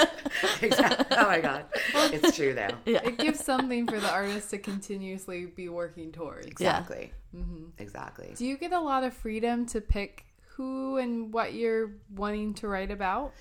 exactly. 0.62 1.16
Oh 1.18 1.26
my 1.26 1.40
god, 1.40 1.64
it's 1.94 2.36
true 2.36 2.54
though. 2.54 2.68
It 2.86 3.18
gives 3.18 3.44
something 3.44 3.86
for 3.86 3.98
the 4.00 4.10
artist 4.10 4.50
to 4.50 4.58
continuously 4.58 5.46
be 5.46 5.68
working 5.68 6.12
towards. 6.12 6.46
Exactly, 6.46 7.12
exactly. 7.78 8.34
Do 8.36 8.46
you 8.46 8.56
get 8.56 8.72
a 8.72 8.80
lot 8.80 9.04
of 9.04 9.14
freedom 9.14 9.66
to 9.66 9.80
pick 9.80 10.24
who 10.56 10.98
and 10.98 11.32
what 11.32 11.54
you're 11.54 11.90
wanting 12.14 12.54
to 12.54 12.68
write 12.68 12.90
about? 12.92 13.32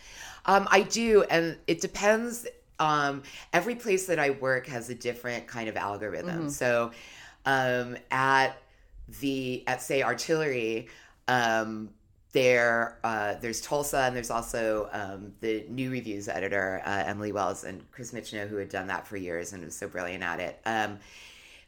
Um, 0.45 0.67
I 0.71 0.81
do, 0.81 1.23
and 1.29 1.57
it 1.67 1.79
depends. 1.81 2.47
Um, 2.79 3.21
every 3.53 3.75
place 3.75 4.07
that 4.07 4.17
I 4.17 4.31
work 4.31 4.65
has 4.67 4.89
a 4.89 4.95
different 4.95 5.45
kind 5.47 5.69
of 5.69 5.77
algorithm. 5.77 6.49
So, 6.49 6.91
um, 7.45 7.95
at 8.09 8.57
the 9.19 9.63
at 9.67 9.81
say 9.81 10.01
artillery, 10.03 10.87
um, 11.27 11.89
there 12.31 12.97
uh, 13.03 13.35
there's 13.41 13.61
Tulsa 13.61 13.99
and 13.99 14.15
there's 14.15 14.31
also 14.31 14.89
um, 14.91 15.33
the 15.41 15.65
new 15.69 15.91
reviews 15.91 16.27
editor 16.27 16.81
uh, 16.85 17.03
Emily 17.05 17.31
Wells 17.31 17.63
and 17.63 17.83
Chris 17.91 18.11
Michno 18.11 18.47
who 18.47 18.55
had 18.57 18.69
done 18.69 18.87
that 18.87 19.05
for 19.05 19.17
years 19.17 19.53
and 19.53 19.63
was 19.63 19.75
so 19.75 19.87
brilliant 19.87 20.23
at 20.23 20.39
it. 20.39 20.59
Um, 20.65 20.99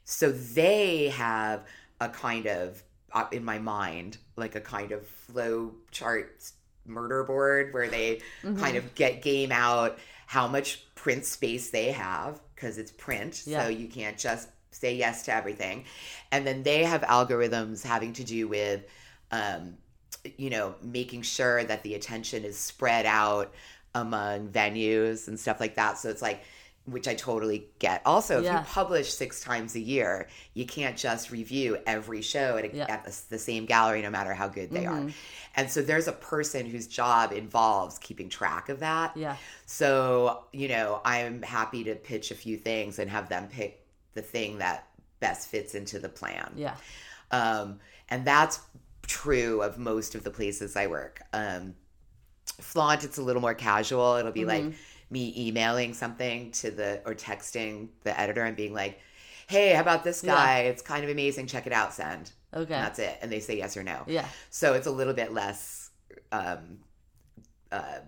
so 0.06 0.32
they 0.32 1.10
have 1.10 1.66
a 2.02 2.10
kind 2.10 2.48
of 2.48 2.82
uh, 3.14 3.26
in 3.32 3.44
my 3.46 3.60
mind 3.60 4.18
like 4.38 4.56
a 4.56 4.62
kind 4.62 4.92
of 4.92 5.06
flow 5.08 5.72
chart 5.92 6.42
murder 6.86 7.24
board 7.24 7.74
where 7.74 7.88
they 7.88 8.22
Mm-hmm. 8.44 8.60
kind 8.60 8.78
of 8.78 8.94
get 8.96 9.22
game 9.22 9.52
out 9.52 9.98
how 10.28 10.48
much 10.48 10.86
print 10.96 11.26
space 11.26 11.70
they 11.70 11.92
have 11.92 12.40
because 12.56 12.78
it's 12.80 12.92
print 12.92 13.44
Yeah. 13.46 13.64
so 13.64 13.70
you 13.70 13.88
can't 13.88 14.18
just 14.18 14.50
say 14.76 14.96
yes 14.96 15.24
to 15.24 15.34
everything 15.34 15.86
and 16.32 16.46
then 16.46 16.64
they 16.64 16.84
have 16.84 17.02
algorithms 17.02 17.84
having 17.84 18.14
to 18.14 18.24
do 18.24 18.48
with 18.48 18.84
um, 19.32 19.76
you 20.38 20.50
know 20.50 20.76
making 20.82 21.22
sure 21.22 21.64
that 21.64 21.82
the 21.84 21.94
attention 21.96 22.44
is 22.44 22.58
spread 22.58 23.06
out 23.06 23.54
among 23.94 24.50
venues 24.50 25.28
and 25.28 25.40
stuff 25.40 25.60
like 25.60 25.76
that 25.76 25.98
so 25.98 26.10
it's 26.10 26.22
like 26.22 26.42
which 26.88 27.08
i 27.08 27.16
totally 27.16 27.66
get 27.80 28.02
also 28.06 28.38
if 28.40 28.44
Yeah. 28.46 28.60
you 28.60 28.66
publish 28.68 29.12
six 29.12 29.42
times 29.42 29.74
a 29.76 29.80
year 29.80 30.28
you 30.54 30.66
can't 30.68 30.96
just 30.98 31.32
review 31.32 31.78
every 31.88 32.22
show 32.22 32.58
at, 32.58 32.66
a, 32.66 32.68
Yeah. 32.76 32.84
Mm-hmm. 32.84 32.92
at 32.92 33.06
the, 33.06 33.22
the 33.30 33.40
same 33.40 33.66
gallery 33.66 34.02
no 34.04 34.10
matter 34.12 34.34
how 34.36 34.48
good 34.50 34.70
they 34.72 34.86
are 34.86 35.08
and 35.56 35.72
so 35.72 35.82
there's 35.82 36.08
a 36.08 36.12
person 36.12 36.66
whose 36.66 36.86
job 36.88 37.32
involves 37.32 37.98
keeping 38.00 38.30
track 38.30 38.70
of 38.70 38.80
that 38.82 39.16
Yeah. 39.16 39.36
so, 39.66 40.44
you 40.52 40.68
know, 40.68 41.02
I'm 41.06 41.42
happy 41.42 41.84
to 41.86 41.96
pitch 41.96 42.30
a 42.32 42.36
few 42.36 42.58
things 42.58 43.00
and 43.00 43.10
have 43.10 43.30
them 43.30 43.48
pick 43.48 43.85
the 44.16 44.22
thing 44.22 44.58
that 44.58 44.88
best 45.20 45.48
fits 45.50 45.76
into 45.76 46.00
the 46.00 46.10
plan. 46.10 46.52
Yeah. 46.56 46.76
Um, 47.32 47.80
and 48.10 48.26
that's 48.26 48.60
true 49.08 49.62
of 49.62 49.78
most 49.78 50.16
of 50.16 50.24
the 50.24 50.32
places 50.32 50.76
I 50.76 50.88
work. 50.88 51.22
Um, 51.34 51.76
Flaunt, 52.60 53.04
it's 53.04 53.18
a 53.18 53.22
little 53.22 53.42
more 53.42 53.54
casual. 53.54 54.16
It'll 54.16 54.32
be 54.32 54.46
like 54.46 54.66
me 55.10 55.34
emailing 55.38 55.94
something 55.94 56.52
to 56.52 56.72
the 56.72 57.02
or 57.06 57.14
texting 57.14 57.90
the 58.04 58.18
editor 58.20 58.44
and 58.44 58.56
being 58.56 58.74
like, 58.74 59.00
"Hey, 59.48 59.74
how 59.74 59.82
about 59.82 60.04
this 60.04 60.24
Yeah. 60.24 60.34
guy? 60.34 60.60
It's 60.62 60.82
kind 60.82 61.04
of 61.04 61.10
amazing. 61.10 61.48
Check 61.48 61.68
it 61.68 61.74
out. 61.74 61.94
Send." 61.94 62.32
Okay. 62.54 62.74
And 62.74 62.84
that's 62.86 63.00
it. 63.00 63.18
And 63.22 63.32
they 63.32 63.40
say 63.42 63.58
yes 63.58 63.76
or 63.76 63.84
no. 63.84 64.04
Yeah. 64.08 64.26
So 64.50 64.74
it's 64.74 64.88
a 64.88 64.92
little 64.92 65.14
bit 65.14 65.34
less 65.34 65.90
um, 66.32 66.80
uh, 67.72 68.00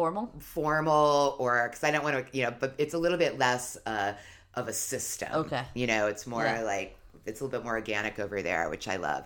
Formal. 0.00 0.32
formal 0.38 1.36
or 1.38 1.68
because 1.68 1.84
I 1.84 1.90
don't 1.90 2.02
want 2.02 2.16
to, 2.32 2.36
you 2.36 2.44
know, 2.44 2.54
but 2.58 2.74
it's 2.78 2.94
a 2.94 2.98
little 2.98 3.18
bit 3.18 3.38
less 3.38 3.76
uh, 3.86 4.14
of 4.54 4.66
a 4.68 4.72
system. 4.72 5.28
Okay. 5.32 5.62
You 5.74 5.86
know, 5.86 6.06
it's 6.06 6.26
more 6.26 6.44
Yeah. 6.44 6.62
like 6.62 6.96
it's 7.26 7.40
a 7.40 7.44
little 7.44 7.58
bit 7.58 7.64
more 7.64 7.74
organic 7.74 8.18
over 8.18 8.40
there, 8.42 8.70
which 8.70 8.88
I 8.88 8.96
love. 8.96 9.24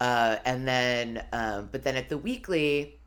Uh, 0.00 0.36
and 0.44 0.66
then, 0.68 1.24
um, 1.32 1.68
but 1.72 1.82
then 1.82 1.96
at 1.96 2.08
the 2.08 2.18
weekly, 2.18 2.98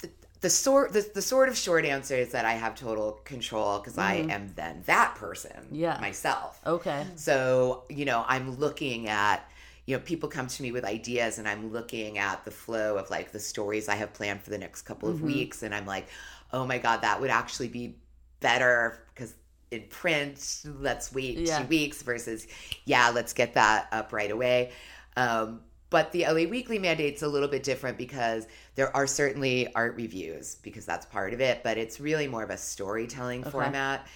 the, 0.00 0.10
the 0.40 0.50
sort 0.50 0.92
the, 0.92 1.08
the 1.14 1.22
sort 1.22 1.48
of 1.48 1.56
short 1.56 1.84
answer 1.84 2.14
is 2.16 2.30
that 2.32 2.44
I 2.44 2.52
have 2.54 2.74
total 2.74 3.20
control 3.24 3.78
because 3.78 3.98
I 3.98 4.14
am 4.14 4.52
then 4.56 4.82
that 4.86 5.14
person 5.16 5.50
Mm-hmm. 5.66 5.74
Yeah. 5.74 5.98
myself. 6.00 6.60
Okay. 6.66 7.04
So, 7.16 7.84
you 7.88 8.04
know, 8.04 8.24
I'm 8.28 8.56
looking 8.58 9.08
at, 9.08 9.48
you 9.86 9.96
know, 9.96 10.02
people 10.02 10.28
come 10.28 10.48
to 10.48 10.62
me 10.62 10.72
with 10.72 10.84
ideas 10.84 11.38
and 11.38 11.48
I'm 11.48 11.72
looking 11.72 12.18
at 12.18 12.44
the 12.44 12.50
flow 12.50 12.96
of 12.98 13.08
like 13.10 13.32
the 13.32 13.38
stories 13.40 13.88
I 13.88 13.94
have 13.94 14.12
planned 14.12 14.42
for 14.42 14.50
the 14.50 14.58
next 14.58 14.82
couple 14.82 15.08
Mm-hmm. 15.08 15.18
of 15.18 15.22
weeks. 15.22 15.62
And 15.62 15.74
I'm 15.74 15.86
like, 15.86 16.08
oh 16.52 16.66
my 16.66 16.78
God, 16.78 17.02
that 17.02 17.20
would 17.20 17.30
actually 17.30 17.68
be 17.68 17.96
better 18.40 18.98
because 19.14 19.34
in 19.70 19.84
print, 19.88 20.62
let's 20.80 21.12
wait 21.12 21.38
Yeah. 21.38 21.60
two 21.60 21.66
weeks 21.68 22.02
versus, 22.02 22.46
yeah, 22.84 23.10
let's 23.10 23.32
get 23.32 23.54
that 23.54 23.88
up 23.92 24.12
right 24.12 24.30
away. 24.30 24.72
Um, 25.16 25.60
but 25.88 26.10
the 26.10 26.24
LA 26.26 26.48
Weekly 26.50 26.80
mandate's 26.80 27.22
a 27.22 27.28
little 27.28 27.48
bit 27.48 27.62
different 27.62 27.96
because 27.96 28.46
there 28.74 28.94
are 28.96 29.06
certainly 29.06 29.72
art 29.74 29.94
reviews 29.96 30.56
because 30.56 30.84
that's 30.84 31.06
part 31.06 31.32
of 31.32 31.40
it, 31.40 31.62
but 31.62 31.78
it's 31.78 32.00
really 32.00 32.26
more 32.26 32.42
of 32.42 32.50
a 32.50 32.56
storytelling 32.56 33.44
format. 33.44 34.06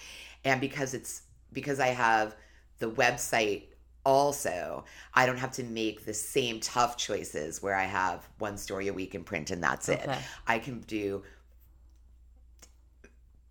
And 0.45 0.61
because 0.61 0.95
it's 0.95 1.23
because 1.53 1.79
I 1.79 1.89
have 1.89 2.35
the 2.81 2.91
website 2.91 3.65
also, 4.05 4.85
I 5.15 5.27
don't 5.27 5.39
have 5.39 5.53
to 5.53 5.65
make 5.65 6.05
the 6.05 6.15
same 6.15 6.61
tough 6.61 6.97
choices 6.97 7.63
where 7.63 7.75
I 7.75 7.85
have 7.85 8.29
one 8.39 8.57
story 8.57 8.89
a 8.89 8.93
week 8.93 9.15
in 9.15 9.25
print 9.25 9.51
and 9.51 9.63
that's 9.63 9.89
it. 9.89 10.09
I 10.47 10.59
can 10.59 10.81
do 10.81 11.23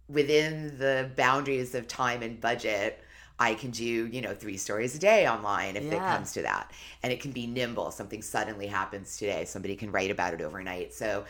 within 0.07 0.77
the 0.79 1.11
boundaries 1.15 1.75
of 1.75 1.87
time 1.87 2.23
and 2.23 2.41
budget. 2.41 3.03
I 3.37 3.53
can 3.53 3.71
do, 3.71 3.85
you 3.85 4.21
know, 4.21 4.33
three 4.33 4.57
stories 4.57 4.95
a 4.95 4.99
day 4.99 5.27
online 5.27 5.77
if 5.77 5.83
it 5.93 5.99
comes 5.99 6.33
to 6.33 6.41
that. 6.41 6.71
And 7.03 7.13
it 7.13 7.21
can 7.21 7.31
be 7.31 7.47
nimble. 7.47 7.91
Something 7.91 8.21
suddenly 8.21 8.67
happens 8.67 9.17
today. 9.17 9.45
Somebody 9.45 9.75
can 9.75 9.91
write 9.91 10.11
about 10.11 10.33
it 10.33 10.41
overnight. 10.41 10.93
So 10.93 11.25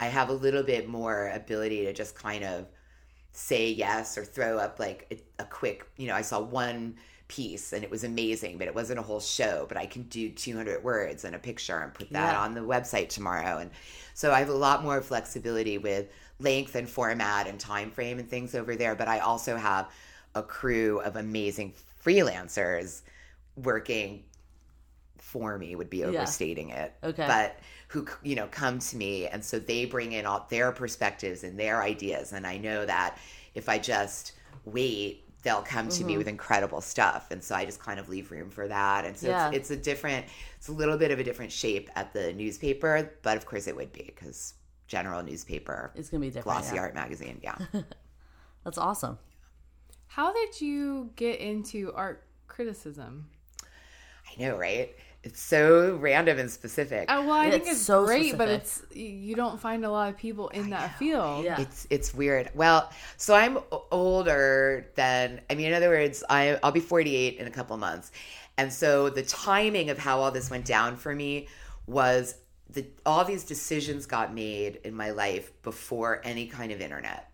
I 0.00 0.06
have 0.06 0.30
a 0.30 0.32
little 0.32 0.62
bit 0.64 0.88
more 0.88 1.30
ability 1.34 1.84
to 1.84 1.92
just 1.92 2.14
kind 2.16 2.42
of 2.42 2.66
say 3.32 3.70
yes 3.70 4.18
or 4.18 4.24
throw 4.24 4.58
up 4.58 4.78
like 4.78 5.24
a, 5.38 5.42
a 5.42 5.46
quick, 5.46 5.86
you 5.96 6.06
know, 6.06 6.14
I 6.14 6.22
saw 6.22 6.40
one 6.40 6.96
piece 7.28 7.72
and 7.72 7.82
it 7.82 7.90
was 7.90 8.04
amazing, 8.04 8.58
but 8.58 8.66
it 8.68 8.74
wasn't 8.74 8.98
a 8.98 9.02
whole 9.02 9.20
show, 9.20 9.64
but 9.68 9.78
I 9.78 9.86
can 9.86 10.02
do 10.04 10.30
200 10.30 10.84
words 10.84 11.24
and 11.24 11.34
a 11.34 11.38
picture 11.38 11.78
and 11.78 11.94
put 11.94 12.12
that 12.12 12.34
Yeah. 12.34 12.36
on 12.36 12.54
the 12.54 12.60
website 12.60 13.08
tomorrow. 13.08 13.58
And 13.58 13.70
so 14.14 14.32
I 14.32 14.38
have 14.40 14.50
a 14.50 14.54
lot 14.54 14.82
more 14.82 15.00
flexibility 15.00 15.78
with 15.78 16.08
length 16.38 16.74
and 16.74 16.88
format 16.88 17.46
and 17.46 17.58
time 17.58 17.90
frame 17.90 18.18
and 18.18 18.28
things 18.28 18.54
over 18.54 18.76
there, 18.76 18.94
but 18.94 19.08
I 19.08 19.20
also 19.20 19.56
have 19.56 19.90
a 20.34 20.42
crew 20.42 21.00
of 21.00 21.16
amazing 21.16 21.72
freelancers 22.04 23.02
working 23.56 24.24
for 25.18 25.58
me 25.58 25.74
would 25.76 25.90
be 25.90 26.04
overstating 26.04 26.70
it. 26.70 26.94
Okay. 27.02 27.26
But 27.26 27.58
who 27.92 28.06
you 28.22 28.34
know 28.34 28.48
come 28.50 28.78
to 28.78 28.96
me 28.96 29.26
and 29.26 29.44
so 29.44 29.58
they 29.58 29.84
bring 29.84 30.12
in 30.12 30.24
all 30.26 30.46
their 30.48 30.72
perspectives 30.72 31.44
and 31.44 31.58
their 31.58 31.82
ideas 31.82 32.32
and 32.32 32.46
I 32.46 32.56
know 32.56 32.86
that 32.86 33.18
if 33.54 33.68
I 33.68 33.78
just 33.78 34.32
wait 34.64 35.24
they'll 35.42 35.62
come 35.62 35.88
to 35.88 35.98
Mm-hmm. 35.98 36.06
me 36.06 36.18
with 36.18 36.28
incredible 36.28 36.80
stuff 36.80 37.30
and 37.30 37.42
so 37.42 37.54
I 37.54 37.64
just 37.64 37.80
kind 37.80 37.98
of 38.00 38.08
leave 38.08 38.30
room 38.30 38.48
for 38.48 38.66
that 38.68 39.04
and 39.04 39.16
so 39.16 39.28
Yeah. 39.28 39.48
it's, 39.48 39.56
it's 39.56 39.70
a 39.70 39.76
different 39.76 40.24
it's 40.56 40.68
a 40.68 40.72
little 40.72 40.96
bit 40.96 41.10
of 41.10 41.18
a 41.18 41.24
different 41.24 41.52
shape 41.52 41.90
at 41.94 42.12
the 42.12 42.32
newspaper 42.32 43.10
but 43.22 43.36
of 43.36 43.44
course 43.44 43.66
it 43.66 43.76
would 43.76 43.92
be 43.92 44.04
because 44.14 44.54
general 44.86 45.22
newspaper 45.22 45.90
It's 45.94 46.08
gonna 46.08 46.20
be 46.20 46.28
different. 46.28 46.44
glossy 46.44 46.76
yeah. 46.76 46.82
art 46.82 46.94
magazine 46.94 47.40
yeah 47.42 47.58
That's 48.64 48.78
awesome. 48.78 49.18
How 50.06 50.32
did 50.32 50.60
you 50.60 51.10
get 51.16 51.40
into 51.40 51.92
art 51.94 52.22
criticism? 52.46 53.28
I 53.62 54.40
know 54.40 54.56
right 54.56 54.94
it's 55.24 55.40
so 55.40 55.96
random 55.96 56.38
and 56.38 56.50
specific 56.50 57.06
Oh, 57.08 57.22
well, 57.26 57.32
I 57.32 57.50
think 57.50 57.62
It's 57.62 57.72
it's 57.72 57.82
so 57.82 58.04
great, 58.04 58.36
but 58.36 58.48
it's 58.48 58.82
you 58.92 59.36
don't 59.36 59.60
find 59.60 59.84
a 59.84 59.90
lot 59.90 60.08
of 60.08 60.16
people 60.16 60.48
in 60.48 60.70
that 60.70 60.98
field. 60.98 61.44
Yeah. 61.44 61.60
It's 61.60 61.86
it's 61.90 62.12
weird. 62.12 62.50
Well, 62.54 62.90
so 63.16 63.34
I'm 63.34 63.58
older 63.90 64.90
than 64.96 65.40
I 65.48 65.54
mean, 65.54 65.66
in 65.66 65.74
other 65.74 65.88
words, 65.88 66.24
I 66.28 66.58
I'll 66.62 66.72
be 66.72 66.80
48 66.80 67.38
in 67.38 67.46
a 67.46 67.50
couple 67.50 67.76
months, 67.76 68.10
and 68.56 68.72
so 68.72 69.10
the 69.10 69.22
timing 69.22 69.90
of 69.90 69.98
how 69.98 70.20
all 70.20 70.30
this 70.30 70.50
went 70.50 70.64
down 70.64 70.96
for 70.96 71.14
me 71.14 71.46
was 71.86 72.34
the 72.70 72.84
all 73.06 73.24
these 73.24 73.44
decisions 73.44 74.06
got 74.06 74.34
made 74.34 74.80
in 74.82 74.94
my 74.94 75.10
life 75.10 75.52
before 75.62 76.20
any 76.24 76.46
kind 76.46 76.72
of 76.72 76.80
internet. 76.80 77.30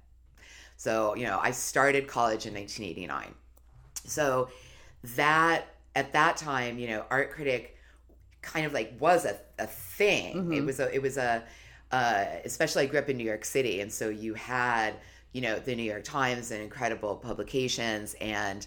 So 0.76 1.14
you 1.16 1.24
know, 1.24 1.38
I 1.42 1.52
started 1.52 2.06
college 2.06 2.44
in 2.44 2.52
1989, 2.52 3.34
so 4.04 4.50
that 5.16 5.64
at 5.94 6.12
that 6.12 6.36
time, 6.36 6.78
you 6.78 6.88
know, 6.88 7.04
art 7.10 7.30
critic 7.30 7.76
kind 8.42 8.66
of 8.66 8.72
like 8.72 8.94
was 9.00 9.24
a, 9.24 9.36
a 9.58 9.66
thing. 9.66 10.52
It 10.52 10.64
was 10.64 10.80
a 10.80 10.94
it 10.94 11.02
was 11.02 11.16
a 11.16 11.42
uh, 11.90 12.24
especially 12.44 12.84
I 12.84 12.86
grew 12.86 12.98
up 12.98 13.08
in 13.08 13.16
New 13.16 13.24
York 13.24 13.44
City, 13.44 13.80
and 13.80 13.92
so 13.92 14.08
you 14.08 14.34
had 14.34 14.94
you 15.32 15.40
know 15.40 15.58
the 15.58 15.74
New 15.74 15.82
York 15.82 16.04
Times 16.04 16.50
and 16.50 16.62
incredible 16.62 17.16
publications, 17.16 18.14
and 18.20 18.66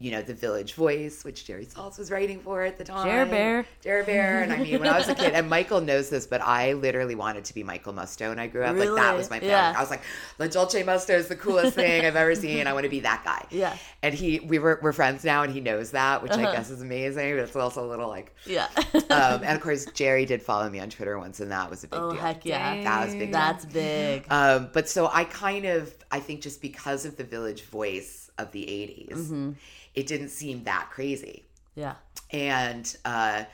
you 0.00 0.12
know 0.12 0.22
the 0.22 0.34
Village 0.34 0.74
Voice, 0.74 1.24
which 1.24 1.44
Jerry 1.44 1.66
Saltz 1.66 1.98
was 1.98 2.10
writing 2.10 2.38
for 2.38 2.62
at 2.62 2.78
the 2.78 2.84
time. 2.84 3.06
Jer 3.08 3.26
Bear. 3.26 3.66
Jer 3.82 4.04
Bear, 4.04 4.42
and 4.42 4.52
I 4.52 4.58
mean 4.58 4.78
when 4.78 4.88
I 4.88 4.96
was 4.96 5.08
a 5.08 5.14
kid, 5.14 5.32
and 5.34 5.48
Michael 5.50 5.80
knows 5.80 6.08
this, 6.08 6.26
but 6.26 6.40
I 6.40 6.74
literally 6.74 7.16
wanted 7.16 7.44
to 7.46 7.54
be 7.54 7.64
Michael 7.64 7.92
Musto, 7.92 8.30
and 8.30 8.40
I 8.40 8.46
grew 8.46 8.62
up 8.62 8.76
like 8.76 8.94
that 8.94 9.16
was 9.16 9.28
my 9.28 9.40
plan. 9.40 9.50
Yeah. 9.50 9.74
I 9.76 9.80
was 9.80 9.90
like, 9.90 10.02
La 10.38 10.46
Dolce 10.46 10.82
Musto 10.84 11.14
is 11.14 11.26
the 11.26 11.34
coolest 11.36 11.74
thing 11.74 12.06
I've 12.06 12.14
ever 12.16 12.34
seen. 12.36 12.66
I 12.68 12.72
want 12.74 12.84
to 12.84 12.90
be 12.90 13.00
that 13.00 13.22
guy. 13.24 13.44
Yeah. 13.50 13.76
And 14.02 14.14
he, 14.14 14.38
we 14.40 14.60
were 14.60 14.78
we're 14.82 14.92
friends 14.92 15.24
now, 15.24 15.42
and 15.42 15.52
he 15.52 15.60
knows 15.60 15.90
that, 15.90 16.22
which 16.22 16.30
Uh-huh. 16.32 16.46
I 16.48 16.52
guess 16.54 16.70
is 16.70 16.80
amazing. 16.80 17.34
But 17.34 17.42
it's 17.44 17.56
also 17.56 17.84
a 17.84 17.88
little 17.88 18.08
like 18.08 18.32
Yeah. 18.46 18.68
um, 18.94 19.42
and 19.42 19.56
of 19.56 19.60
course, 19.62 19.84
Jerry 19.94 20.26
did 20.26 20.42
follow 20.42 20.70
me 20.70 20.78
on 20.78 20.90
Twitter 20.90 21.18
once, 21.18 21.40
and 21.40 21.50
that 21.50 21.68
was 21.70 21.82
a 21.82 21.88
big 21.88 21.98
deal. 21.98 22.08
oh 22.08 22.12
deal. 22.12 22.20
heck 22.20 22.44
yeah. 22.46 22.82
That 22.84 23.06
was 23.06 23.14
big. 23.16 23.32
That's 23.32 23.64
big. 23.64 24.26
Um, 24.30 24.70
but 24.72 24.88
so 24.88 25.08
I 25.12 25.24
kind 25.24 25.64
of, 25.64 25.92
I 26.12 26.20
think 26.20 26.40
just 26.42 26.62
because 26.62 27.04
of 27.04 27.16
the 27.16 27.24
Village 27.24 27.64
voice 27.64 28.30
of 28.38 28.52
the 28.52 28.62
'80s, 28.62 29.08
Mm-hmm. 29.16 29.50
It 29.94 30.06
didn't 30.06 30.28
seem 30.30 30.64
that 30.64 30.90
crazy, 30.90 31.44
Yeah. 31.74 31.94
and 32.30 32.96
uh, 33.04 33.44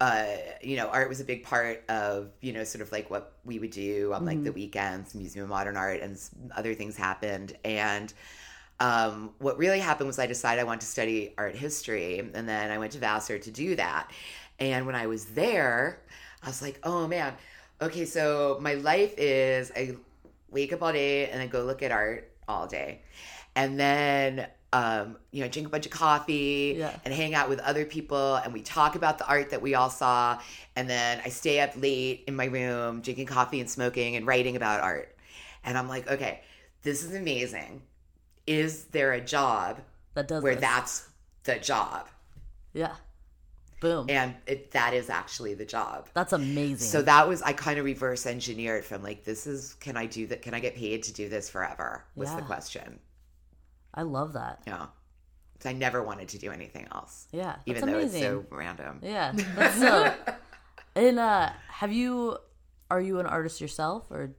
uh, 0.00 0.26
you 0.62 0.76
know, 0.76 0.88
art 0.88 1.08
was 1.08 1.20
a 1.20 1.24
big 1.24 1.42
part 1.44 1.84
of 1.88 2.30
you 2.40 2.52
know, 2.52 2.62
sort 2.64 2.82
of 2.82 2.92
like 2.92 3.10
what 3.10 3.32
we 3.44 3.58
would 3.58 3.70
do 3.72 4.12
on 4.12 4.24
like 4.24 4.44
the 4.44 4.52
weekends, 4.52 5.14
Museum 5.14 5.44
of 5.44 5.50
Modern 5.50 5.76
Art, 5.76 6.00
and 6.00 6.18
other 6.56 6.74
things 6.74 6.96
happened, 6.96 7.56
and. 7.64 8.12
Um, 8.80 9.30
what 9.40 9.58
really 9.58 9.80
happened 9.80 10.06
was 10.06 10.20
I 10.20 10.28
decided 10.28 10.60
I 10.60 10.64
wanted 10.64 10.82
to 10.82 10.86
study 10.86 11.34
art 11.36 11.56
history, 11.56 12.20
and 12.20 12.48
then 12.48 12.70
I 12.70 12.78
went 12.78 12.92
to 12.92 13.00
Vassar 13.00 13.36
to 13.40 13.50
do 13.50 13.74
that. 13.74 14.08
And 14.60 14.86
when 14.86 14.94
I 14.94 15.08
was 15.08 15.24
there, 15.24 16.00
I 16.44 16.46
was 16.46 16.62
like, 16.62 16.78
oh 16.84 17.08
man, 17.08 17.34
okay, 17.82 18.04
so 18.04 18.56
my 18.60 18.74
life 18.74 19.14
is 19.18 19.72
I 19.74 19.96
wake 20.52 20.72
up 20.72 20.80
all 20.80 20.92
day 20.92 21.28
and 21.28 21.42
I 21.42 21.48
go 21.48 21.64
look 21.64 21.82
at 21.82 21.90
art 21.90 22.30
all 22.46 22.68
day. 22.68 23.02
And 23.56 23.80
then 23.80 24.46
um, 24.72 25.16
you 25.30 25.42
know, 25.42 25.48
drink 25.48 25.66
a 25.68 25.70
bunch 25.70 25.86
of 25.86 25.92
coffee 25.92 26.76
Yeah. 26.78 26.94
and 27.04 27.14
hang 27.14 27.34
out 27.34 27.48
with 27.48 27.58
other 27.60 27.84
people 27.86 28.34
and 28.36 28.52
we 28.52 28.60
talk 28.60 28.96
about 28.96 29.16
the 29.18 29.26
art 29.26 29.50
that 29.50 29.62
we 29.62 29.74
all 29.74 29.88
saw. 29.90 30.38
And 30.76 30.88
then 30.90 31.22
I 31.24 31.30
stay 31.30 31.60
up 31.60 31.72
late 31.76 32.24
in 32.26 32.36
my 32.36 32.44
room 32.46 33.00
drinking 33.00 33.26
coffee 33.26 33.60
and 33.60 33.70
smoking 33.70 34.16
and 34.16 34.26
writing 34.26 34.56
about 34.56 34.80
art. 34.82 35.16
And 35.64 35.78
I'm 35.78 35.88
like, 35.88 36.10
okay, 36.10 36.42
this 36.82 37.02
is 37.02 37.14
amazing. 37.14 37.82
Is 38.46 38.84
there 38.86 39.12
a 39.12 39.20
job 39.20 39.80
That 40.14 40.28
does 40.28 40.42
where 40.42 40.54
this. 40.54 40.60
that's 40.62 41.08
the 41.44 41.58
job? 41.58 42.08
Yeah. 42.74 42.94
Boom. 43.80 44.06
And 44.08 44.34
it, 44.46 44.72
that 44.72 44.92
is 44.92 45.08
actually 45.08 45.54
the 45.54 45.64
job. 45.64 46.08
That's 46.12 46.32
amazing. 46.32 46.78
So 46.88 47.00
that 47.02 47.28
was 47.28 47.42
I 47.42 47.52
kind 47.52 47.78
of 47.78 47.84
reverse 47.84 48.26
engineered 48.26 48.84
from 48.84 49.02
like 49.02 49.24
this 49.24 49.46
is 49.46 49.74
can 49.74 49.96
I 49.96 50.06
do 50.06 50.26
that? 50.26 50.42
Can 50.42 50.52
I 50.52 50.60
get 50.60 50.74
paid 50.74 51.04
to 51.04 51.12
do 51.12 51.28
this 51.28 51.48
forever? 51.48 52.04
Was 52.16 52.34
the 52.34 52.42
question. 52.42 52.98
I 53.98 54.02
love 54.02 54.34
that. 54.34 54.62
Yeah. 54.66 54.86
I 55.64 55.72
never 55.72 56.04
wanted 56.04 56.28
to 56.28 56.38
do 56.38 56.52
anything 56.52 56.86
else, 56.92 57.26
Yeah. 57.32 57.56
Even 57.66 57.86
though 57.86 57.98
amazing. 57.98 58.22
it's 58.22 58.30
so 58.30 58.44
random. 58.56 59.00
Yeah. 59.02 59.32
That's 59.56 59.76
so. 59.76 60.14
and 60.94 61.18
uh, 61.18 61.50
have 61.68 61.92
you? 61.92 62.38
Are 62.90 63.00
you 63.00 63.18
an 63.18 63.26
artist 63.26 63.60
yourself, 63.60 64.06
or 64.10 64.30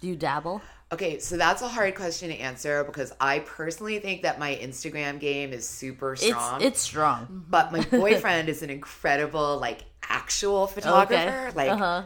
do 0.00 0.08
you 0.08 0.16
dabble? 0.16 0.62
Okay, 0.90 1.18
so 1.18 1.36
that's 1.36 1.60
a 1.60 1.68
hard 1.68 1.94
question 1.94 2.30
to 2.30 2.36
answer 2.36 2.82
because 2.84 3.12
I 3.20 3.40
personally 3.40 3.98
think 3.98 4.22
that 4.22 4.38
my 4.38 4.58
Instagram 4.60 5.20
game 5.20 5.52
is 5.52 5.68
super 5.68 6.16
strong. 6.16 6.62
it's 6.62 6.80
strong. 6.80 7.44
but 7.48 7.70
my 7.70 7.80
boyfriend 7.90 8.48
is 8.48 8.62
an 8.62 8.70
incredible 8.70 9.58
like 9.58 9.84
actual 10.02 10.66
photographer, 10.76 11.52
like 11.54 11.70
uh 11.70 11.76
huh. 11.76 12.02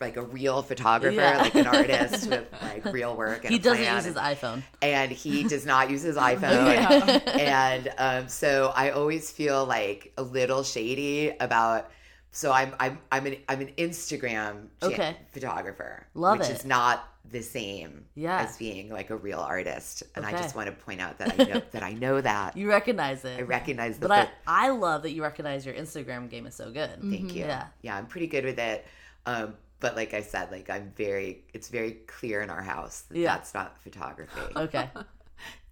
Like 0.00 0.16
a 0.16 0.22
real 0.22 0.62
photographer, 0.62 1.14
Yeah. 1.14 1.38
like 1.38 1.54
an 1.54 1.66
artist 1.66 2.26
with 2.30 2.46
like 2.62 2.84
real 2.86 3.16
work. 3.16 3.44
And 3.44 3.52
He 3.52 3.58
doesn't 3.58 3.84
use 3.94 4.04
his 4.04 4.16
iPhone. 4.16 4.62
and 4.82 5.10
he 5.10 5.44
does 5.44 5.64
not 5.66 5.90
use 5.90 6.02
his 6.02 6.16
iPhone. 6.32 7.22
and 7.38 7.92
um, 7.98 8.28
so 8.28 8.72
I 8.74 8.90
always 8.90 9.30
feel 9.30 9.64
like 9.64 10.12
a 10.16 10.22
little 10.22 10.62
shady 10.62 11.32
about. 11.40 11.90
So 12.30 12.50
I'm 12.50 12.74
I'm 12.80 12.98
I'm 13.12 13.26
an 13.26 13.36
I'm 13.48 13.60
an 13.60 13.70
Instagram 13.78 14.66
Okay. 14.82 15.16
photographer, 15.32 16.06
Love 16.14 16.38
which 16.40 16.48
it. 16.48 16.56
is 16.56 16.64
not 16.64 17.08
the 17.30 17.40
same 17.42 18.04
Yeah. 18.16 18.40
as 18.40 18.56
being 18.58 18.90
like 18.90 19.10
a 19.10 19.16
real 19.16 19.38
artist. 19.38 20.02
And 20.16 20.26
I 20.26 20.32
just 20.32 20.54
want 20.56 20.66
to 20.66 20.72
point 20.84 21.00
out 21.00 21.18
that 21.18 21.40
I 21.40 21.44
know 21.44 21.62
that 21.70 21.82
I 21.84 21.92
know 21.92 22.20
that 22.20 22.56
You 22.56 22.68
recognize 22.68 23.24
it. 23.24 23.38
I 23.38 23.42
recognize 23.42 23.98
the. 23.98 24.08
But 24.08 24.30
I, 24.48 24.66
I 24.66 24.70
love 24.70 25.02
that 25.02 25.12
you 25.12 25.22
recognize 25.22 25.64
your 25.64 25.74
Instagram 25.76 26.28
game 26.28 26.46
is 26.46 26.54
so 26.56 26.70
good. 26.72 26.90
Thank 27.00 27.34
you. 27.34 27.44
Yeah. 27.44 27.66
Yeah, 27.82 27.96
I'm 27.96 28.06
pretty 28.06 28.26
good 28.26 28.44
with 28.44 28.58
it. 28.58 28.84
Um, 29.26 29.54
but 29.80 29.96
like 29.96 30.14
I 30.14 30.22
said, 30.22 30.50
like 30.50 30.70
I'm 30.70 30.92
very, 30.96 31.44
it's 31.52 31.68
very 31.68 31.92
clear 32.06 32.40
in 32.42 32.50
our 32.50 32.62
house 32.62 33.02
that 33.10 33.18
Yeah. 33.18 33.34
that's 33.34 33.54
not 33.54 33.78
photography. 33.82 34.40
Okay. 34.56 34.88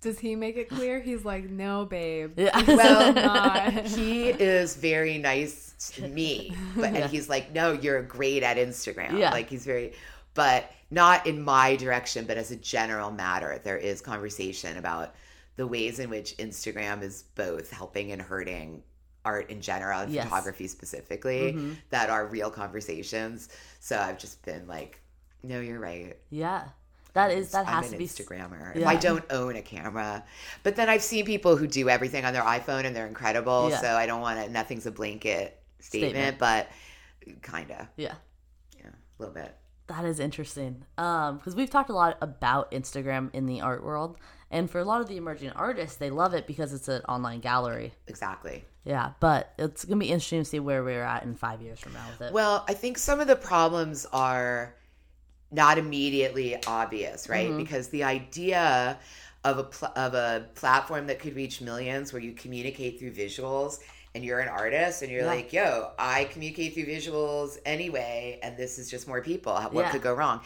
Does 0.00 0.18
he 0.18 0.34
make 0.34 0.56
it 0.56 0.68
clear? 0.68 1.00
He's 1.00 1.24
like, 1.24 1.48
no, 1.48 1.84
babe. 1.84 2.32
Yeah. 2.36 2.60
Well, 2.66 3.12
Not. 3.12 3.72
he 3.86 4.30
is 4.30 4.74
very 4.74 5.16
nice 5.16 5.74
to 5.94 6.08
me, 6.08 6.56
but 6.74 6.92
and 6.92 7.08
he's 7.08 7.28
like, 7.28 7.52
no, 7.52 7.72
you're 7.72 8.02
great 8.02 8.42
at 8.42 8.56
Instagram. 8.56 9.16
Yeah. 9.16 9.30
Like 9.30 9.48
he's 9.48 9.64
very, 9.64 9.92
but 10.34 10.72
not 10.90 11.24
in 11.28 11.40
my 11.40 11.76
direction, 11.76 12.24
but 12.26 12.36
as 12.36 12.50
a 12.50 12.56
general 12.56 13.12
matter, 13.12 13.60
there 13.62 13.78
is 13.78 14.00
conversation 14.00 14.76
about 14.76 15.14
the 15.54 15.68
ways 15.68 16.00
in 16.00 16.10
which 16.10 16.36
Instagram 16.38 17.02
is 17.02 17.22
both 17.36 17.70
helping 17.70 18.10
and 18.10 18.20
hurting 18.20 18.82
art 19.24 19.50
in 19.50 19.60
general 19.60 20.00
and 20.00 20.12
Yes. 20.12 20.24
photography 20.24 20.66
specifically 20.68 21.52
Mhm. 21.52 21.76
that 21.90 22.10
are 22.10 22.26
real 22.26 22.50
conversations. 22.50 23.48
So 23.80 23.98
I've 23.98 24.18
just 24.18 24.42
been 24.44 24.66
like, 24.66 25.00
no, 25.42 25.60
you're 25.60 25.80
right. 25.80 26.16
yeah. 26.30 26.68
That 27.14 27.30
is 27.30 27.50
that 27.52 27.66
I'm 27.68 27.74
has 27.82 27.86
an 27.88 27.92
to 27.92 27.98
be 27.98 28.06
Instagrammer. 28.06 28.74
Yeah. 28.74 28.80
If 28.82 28.86
I 28.86 28.96
don't 28.96 29.22
own 29.30 29.54
a 29.56 29.60
camera, 29.62 30.24
but 30.62 30.76
then 30.76 30.88
I've 30.88 31.02
seen 31.02 31.26
people 31.26 31.56
who 31.58 31.66
do 31.66 31.90
everything 31.90 32.24
on 32.24 32.32
their 32.32 32.42
iPhone 32.42 32.86
and 32.86 32.96
they're 32.96 33.06
incredible. 33.06 33.68
Yeah. 33.68 33.80
So 33.82 33.88
I 33.96 34.06
don't 34.06 34.22
want 34.22 34.42
to. 34.42 34.48
Nothing's 34.50 34.86
a 34.86 34.90
blanket 34.90 35.62
statement, 35.78 36.12
Statement. 36.14 36.38
but 36.38 36.68
kinda, 37.42 37.90
Yeah. 37.96 38.14
yeah, 38.78 38.86
a 38.88 38.92
little 39.22 39.34
bit. 39.34 39.54
That 39.88 40.06
is 40.06 40.20
interesting. 40.20 40.86
Um, 40.96 41.36
because 41.36 41.54
we've 41.54 41.68
talked 41.68 41.90
a 41.90 41.94
lot 41.94 42.16
about 42.22 42.70
Instagram 42.70 43.28
in 43.34 43.44
the 43.44 43.60
art 43.60 43.84
world, 43.84 44.16
and 44.52 44.70
for 44.70 44.78
a 44.78 44.84
lot 44.84 45.00
of 45.00 45.08
the 45.08 45.16
emerging 45.16 45.50
artists, 45.50 45.96
they 45.96 46.10
love 46.10 46.34
it 46.34 46.46
because 46.46 46.72
it's 46.72 46.86
an 46.88 47.02
online 47.08 47.40
gallery. 47.40 47.92
Exactly. 48.06 48.64
Yeah, 48.84 49.12
but 49.18 49.52
it's 49.58 49.84
gonna 49.84 49.98
be 49.98 50.06
interesting 50.08 50.40
to 50.40 50.44
see 50.44 50.60
where 50.60 50.84
we're 50.84 51.02
at 51.02 51.24
in 51.24 51.34
five 51.34 51.62
years 51.62 51.80
from 51.80 51.94
now 51.94 52.04
with 52.10 52.28
it. 52.28 52.32
Well, 52.32 52.64
I 52.68 52.74
think 52.74 52.98
some 52.98 53.18
of 53.20 53.26
the 53.26 53.36
problems 53.36 54.06
are 54.12 54.74
not 55.50 55.78
immediately 55.78 56.56
obvious, 56.66 57.28
right? 57.28 57.48
Mm-hmm. 57.48 57.58
Because 57.58 57.88
the 57.88 58.04
idea 58.04 58.98
of 59.44 59.58
a 59.58 59.64
pl- 59.64 59.92
of 59.96 60.14
a 60.14 60.46
platform 60.54 61.06
that 61.08 61.18
could 61.18 61.34
reach 61.34 61.60
millions, 61.60 62.12
where 62.12 62.22
you 62.22 62.32
communicate 62.32 62.98
through 62.98 63.12
visuals, 63.12 63.80
and 64.14 64.24
you're 64.24 64.40
an 64.40 64.48
artist, 64.48 65.02
and 65.02 65.10
you're 65.10 65.22
Yeah. 65.22 65.26
like, 65.26 65.52
"Yo, 65.52 65.90
I 65.98 66.24
communicate 66.24 66.74
through 66.74 66.86
visuals 66.86 67.58
anyway, 67.64 68.38
and 68.42 68.56
this 68.56 68.78
is 68.78 68.90
just 68.90 69.08
more 69.08 69.20
people. 69.20 69.54
What 69.54 69.74
Yeah. 69.86 69.90
could 69.90 70.02
go 70.02 70.14
wrong?" 70.14 70.40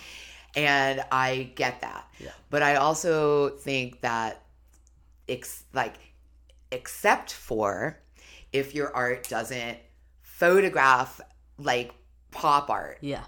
And 0.56 1.04
I 1.12 1.52
get 1.54 1.82
that, 1.82 2.08
Yeah. 2.18 2.32
but 2.50 2.62
I 2.62 2.76
also 2.76 3.50
think 3.50 4.00
that, 4.00 4.42
ex- 5.28 5.64
like, 5.74 5.96
except 6.72 7.32
for 7.32 7.98
if 8.52 8.74
your 8.74 8.94
art 8.96 9.28
doesn't 9.28 9.78
photograph 10.22 11.20
like 11.58 11.94
pop 12.32 12.70
art, 12.70 12.98
yeah, 13.02 13.24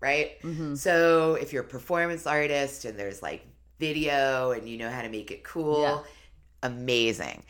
right? 0.00 0.38
hmm 0.42 0.74
So 0.74 1.34
if 1.34 1.52
you're 1.52 1.62
a 1.62 1.66
performance 1.66 2.26
artist 2.26 2.84
and 2.84 2.98
there's 2.98 3.22
like 3.22 3.46
video 3.78 4.52
and 4.52 4.68
you 4.68 4.76
know 4.78 4.90
how 4.90 5.02
to 5.02 5.08
make 5.08 5.30
it 5.30 5.44
cool, 5.44 5.82
Yeah. 5.82 6.00
amazing. 6.62 7.42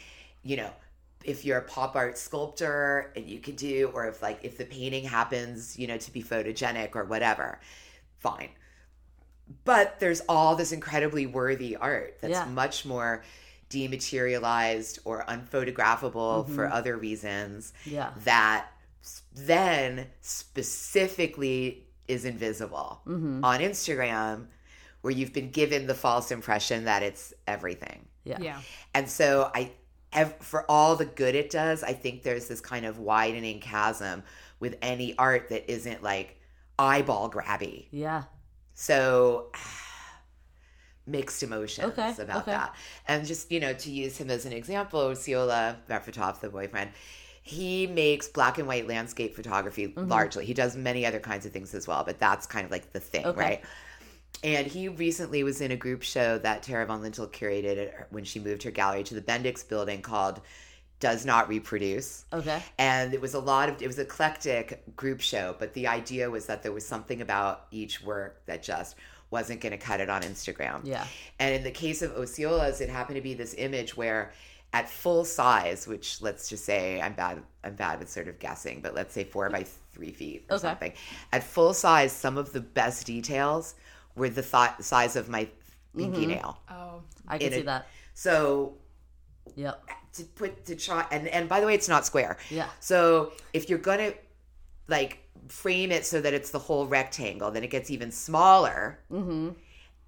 You 0.42 0.58
know, 0.58 0.70
if 1.24 1.44
you're 1.44 1.58
a 1.58 1.62
pop 1.62 1.96
art 1.96 2.18
sculptor 2.18 3.12
and 3.16 3.26
you 3.26 3.40
could 3.40 3.56
do, 3.56 3.90
or 3.94 4.06
if 4.08 4.22
like 4.22 4.40
if 4.42 4.58
the 4.58 4.64
painting 4.66 5.04
happens, 5.04 5.78
you 5.78 5.86
know, 5.86 5.96
to 5.98 6.12
be 6.12 6.22
photogenic 6.22 6.94
or 6.96 7.04
whatever, 7.04 7.60
fine. 8.28 8.50
But 9.64 10.00
there's 10.00 10.22
all 10.28 10.56
this 10.56 10.72
incredibly 10.72 11.26
worthy 11.26 11.76
art 11.76 12.10
that's 12.20 12.32
Yeah. 12.32 12.46
much 12.46 12.84
more 12.86 13.22
dematerialized 13.68 14.98
or 15.04 15.24
unphotographable 15.28 16.48
for 16.54 16.64
other 16.78 16.96
reasons 16.96 17.72
yeah, 17.84 18.10
that 18.24 18.66
then 19.34 20.06
specifically 20.20 21.84
is 22.08 22.24
invisible 22.24 23.00
hmm 23.04 23.44
on 23.44 23.60
Instagram, 23.60 24.46
where 25.02 25.12
you've 25.12 25.32
been 25.32 25.50
given 25.50 25.86
the 25.86 25.94
false 25.94 26.30
impression 26.30 26.84
that 26.84 27.02
it's 27.02 27.34
everything. 27.46 28.06
yeah, 28.24 28.38
yeah. 28.40 28.60
And 28.94 29.08
so 29.08 29.50
I, 29.54 29.72
for 30.40 30.64
all 30.70 30.96
the 30.96 31.04
good 31.06 31.34
it 31.34 31.50
does, 31.50 31.82
I 31.82 31.92
think 31.92 32.22
there's 32.22 32.46
this 32.48 32.60
kind 32.60 32.86
of 32.86 32.98
widening 32.98 33.60
chasm 33.60 34.22
with 34.60 34.76
any 34.80 35.16
art 35.18 35.48
that 35.50 35.70
isn't 35.70 36.02
like 36.02 36.40
eyeball 36.78 37.30
grabby. 37.30 37.86
yeah. 37.90 38.24
So 38.74 39.50
mixed 41.06 41.42
emotions 41.42 41.86
Okay, 41.98 42.14
about 42.18 42.42
okay. 42.42 42.52
that. 42.52 42.74
And 43.08 43.26
just, 43.26 43.52
you 43.52 43.60
know, 43.60 43.74
to 43.74 43.90
use 43.90 44.16
him 44.16 44.30
as 44.30 44.46
an 44.46 44.52
example, 44.52 45.00
Osceola 45.00 45.76
Refetoff, 45.88 46.40
the 46.40 46.48
boyfriend, 46.48 46.90
he 47.42 47.86
makes 47.86 48.26
black 48.26 48.58
and 48.58 48.66
white 48.66 48.88
landscape 48.88 49.34
photography 49.36 49.88
Mm-hmm. 49.88 50.08
largely. 50.08 50.46
He 50.46 50.54
does 50.54 50.76
many 50.76 51.04
other 51.04 51.20
kinds 51.20 51.44
of 51.44 51.52
things 51.52 51.74
as 51.74 51.86
well, 51.86 52.02
but 52.04 52.18
that's 52.18 52.46
kind 52.46 52.64
of 52.64 52.70
like 52.70 52.92
the 52.92 53.00
thing, 53.00 53.26
Okay. 53.26 53.38
right? 53.38 53.62
And 54.42 54.66
he 54.66 54.88
recently 54.88 55.42
was 55.42 55.60
in 55.60 55.70
a 55.70 55.76
group 55.76 56.02
show 56.02 56.38
that 56.38 56.62
Tarrah 56.62 56.86
Von 56.86 57.02
Lintel 57.02 57.28
curated 57.28 57.92
when 58.10 58.24
she 58.24 58.40
moved 58.40 58.62
her 58.62 58.70
gallery 58.70 59.02
to 59.04 59.14
the 59.14 59.22
Bendix 59.22 59.66
building 59.66 60.02
called 60.02 60.40
Does 61.04 61.26
Not 61.26 61.48
Reproduce 61.48 62.24
Okay, 62.32 62.62
and 62.78 63.12
it 63.12 63.20
was 63.20 63.34
a 63.34 63.38
lot 63.38 63.68
of 63.68 63.82
it 63.82 63.86
was 63.86 63.98
eclectic 63.98 64.66
group 64.96 65.20
show 65.20 65.54
but 65.58 65.74
the 65.74 65.86
idea 65.86 66.30
was 66.30 66.46
that 66.46 66.62
there 66.62 66.72
was 66.72 66.86
something 66.86 67.20
about 67.20 67.66
each 67.70 68.02
work 68.02 68.40
that 68.46 68.62
just 68.62 68.96
wasn't 69.30 69.60
going 69.60 69.72
to 69.78 69.78
cut 69.88 70.00
it 70.00 70.08
on 70.08 70.22
instagram 70.22 70.80
yeah, 70.84 71.04
and 71.38 71.54
in 71.54 71.62
the 71.62 71.70
case 71.70 72.00
of 72.02 72.10
osceola's 72.12 72.80
it 72.80 72.88
happened 72.88 73.16
to 73.16 73.22
be 73.22 73.34
this 73.34 73.54
image 73.58 73.96
where 73.96 74.32
at 74.72 74.88
full 74.88 75.24
size 75.26 75.86
which 75.86 76.22
let's 76.22 76.48
just 76.48 76.64
say 76.64 77.00
i'm 77.02 77.12
bad 77.12 77.42
i'm 77.64 77.74
bad 77.74 77.98
with 77.98 78.08
sort 78.10 78.28
of 78.28 78.38
guessing 78.38 78.80
but 78.80 78.94
let's 78.94 79.12
say 79.12 79.24
four 79.24 79.50
by 79.50 79.62
three 79.92 80.12
feet 80.12 80.44
or 80.48 80.54
Okay. 80.56 80.62
something 80.68 80.92
at 81.32 81.42
full 81.42 81.74
size 81.74 82.12
some 82.12 82.38
of 82.38 82.52
the 82.54 82.60
best 82.60 83.06
details 83.06 83.74
were 84.16 84.30
the 84.30 84.42
th- 84.42 84.80
size 84.80 85.16
of 85.16 85.28
my 85.28 85.44
pinky 85.96 86.20
Mm-hmm. 86.22 86.30
nail 86.30 86.58
Oh, 86.70 87.02
I 87.28 87.36
can 87.38 87.48
In 87.48 87.52
see 87.52 87.62
that. 87.72 87.86
so 88.14 88.74
Yep, 89.56 89.82
to 90.14 90.24
put 90.24 90.64
to 90.66 90.76
try 90.76 91.06
and 91.10 91.28
and 91.28 91.48
by 91.48 91.60
the 91.60 91.66
way 91.66 91.74
it's 91.74 91.88
not 91.88 92.04
square 92.06 92.36
yeah, 92.50 92.68
so 92.80 93.32
if 93.52 93.68
you're 93.68 93.78
gonna 93.78 94.12
like 94.88 95.18
frame 95.48 95.92
it 95.92 96.06
so 96.06 96.20
that 96.20 96.32
it's 96.34 96.50
the 96.50 96.58
whole 96.58 96.86
rectangle, 96.86 97.50
then 97.50 97.62
it 97.64 97.70
gets 97.70 97.90
even 97.90 98.10
smaller. 98.10 98.98
mm-hmm. 99.12 99.50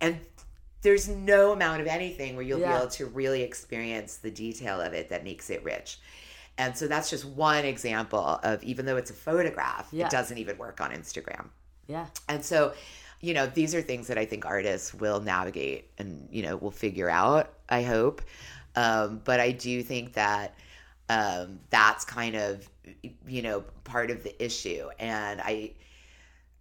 And 0.01 0.21
there's 0.83 1.09
no 1.09 1.53
amount 1.53 1.81
of 1.81 1.87
anything 1.87 2.37
where 2.37 2.45
you'll 2.45 2.61
Yeah. 2.61 2.73
be 2.73 2.79
able 2.79 2.91
to 2.93 3.07
really 3.07 3.43
experience 3.43 4.17
the 4.17 4.31
detail 4.31 4.81
of 4.81 4.93
it 4.93 5.09
that 5.09 5.25
makes 5.25 5.51
it 5.51 5.63
rich. 5.65 5.99
And 6.59 6.77
so 6.77 6.87
that's 6.87 7.11
just 7.11 7.25
one 7.25 7.65
example 7.65 8.41
of 8.43 8.63
even 8.63 8.87
though 8.87 8.97
it's 8.97 9.11
a 9.11 9.15
photograph, 9.15 9.89
Yeah. 9.93 10.07
it 10.07 10.11
doesn't 10.11 10.39
even 10.39 10.57
work 10.59 10.81
on 10.81 10.91
Instagram. 10.91 11.49
Yeah. 11.87 12.07
And 12.29 12.45
so, 12.45 12.73
you 13.21 13.35
know, 13.35 13.47
these 13.47 13.75
are 13.75 13.83
things 13.83 14.07
that 14.07 14.19
I 14.19 14.25
think 14.25 14.47
artists 14.47 14.95
will 14.95 15.21
navigate 15.21 15.91
and, 15.99 16.29
you 16.31 16.43
know, 16.43 16.57
will 16.57 16.71
figure 16.71 17.11
out, 17.11 17.53
I 17.69 17.83
hope. 17.83 18.23
Um, 18.77 19.23
but 19.25 19.41
I 19.41 19.53
do 19.53 19.83
think 19.83 20.13
that 20.15 20.55
um, 21.09 21.61
that's 21.71 22.05
kind 22.05 22.37
of, 22.37 22.69
you 23.27 23.43
know, 23.43 23.65
part 23.85 24.11
of 24.11 24.23
the 24.23 24.45
issue. 24.45 24.89
And 24.99 25.41
I, 25.41 25.73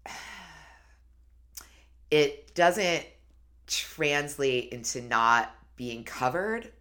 it 2.12 2.54
doesn't 2.56 3.06
translate 3.67 4.69
into 4.71 5.01
not 5.01 5.54
being 5.75 6.04
covered, 6.04 6.71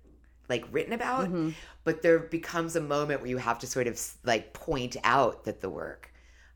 like 0.49 0.65
written 0.71 0.93
about, 0.93 1.25
Mm-hmm. 1.27 1.51
but 1.85 2.03
there 2.03 2.19
becomes 2.21 2.77
a 2.77 2.81
moment 2.81 3.21
where 3.21 3.31
you 3.31 3.39
have 3.39 3.59
to 3.61 3.67
sort 3.67 3.87
of 3.87 4.01
like 4.25 4.53
point 4.53 4.97
out 5.05 5.45
that 5.45 5.61
the 5.61 5.71
work 5.71 6.13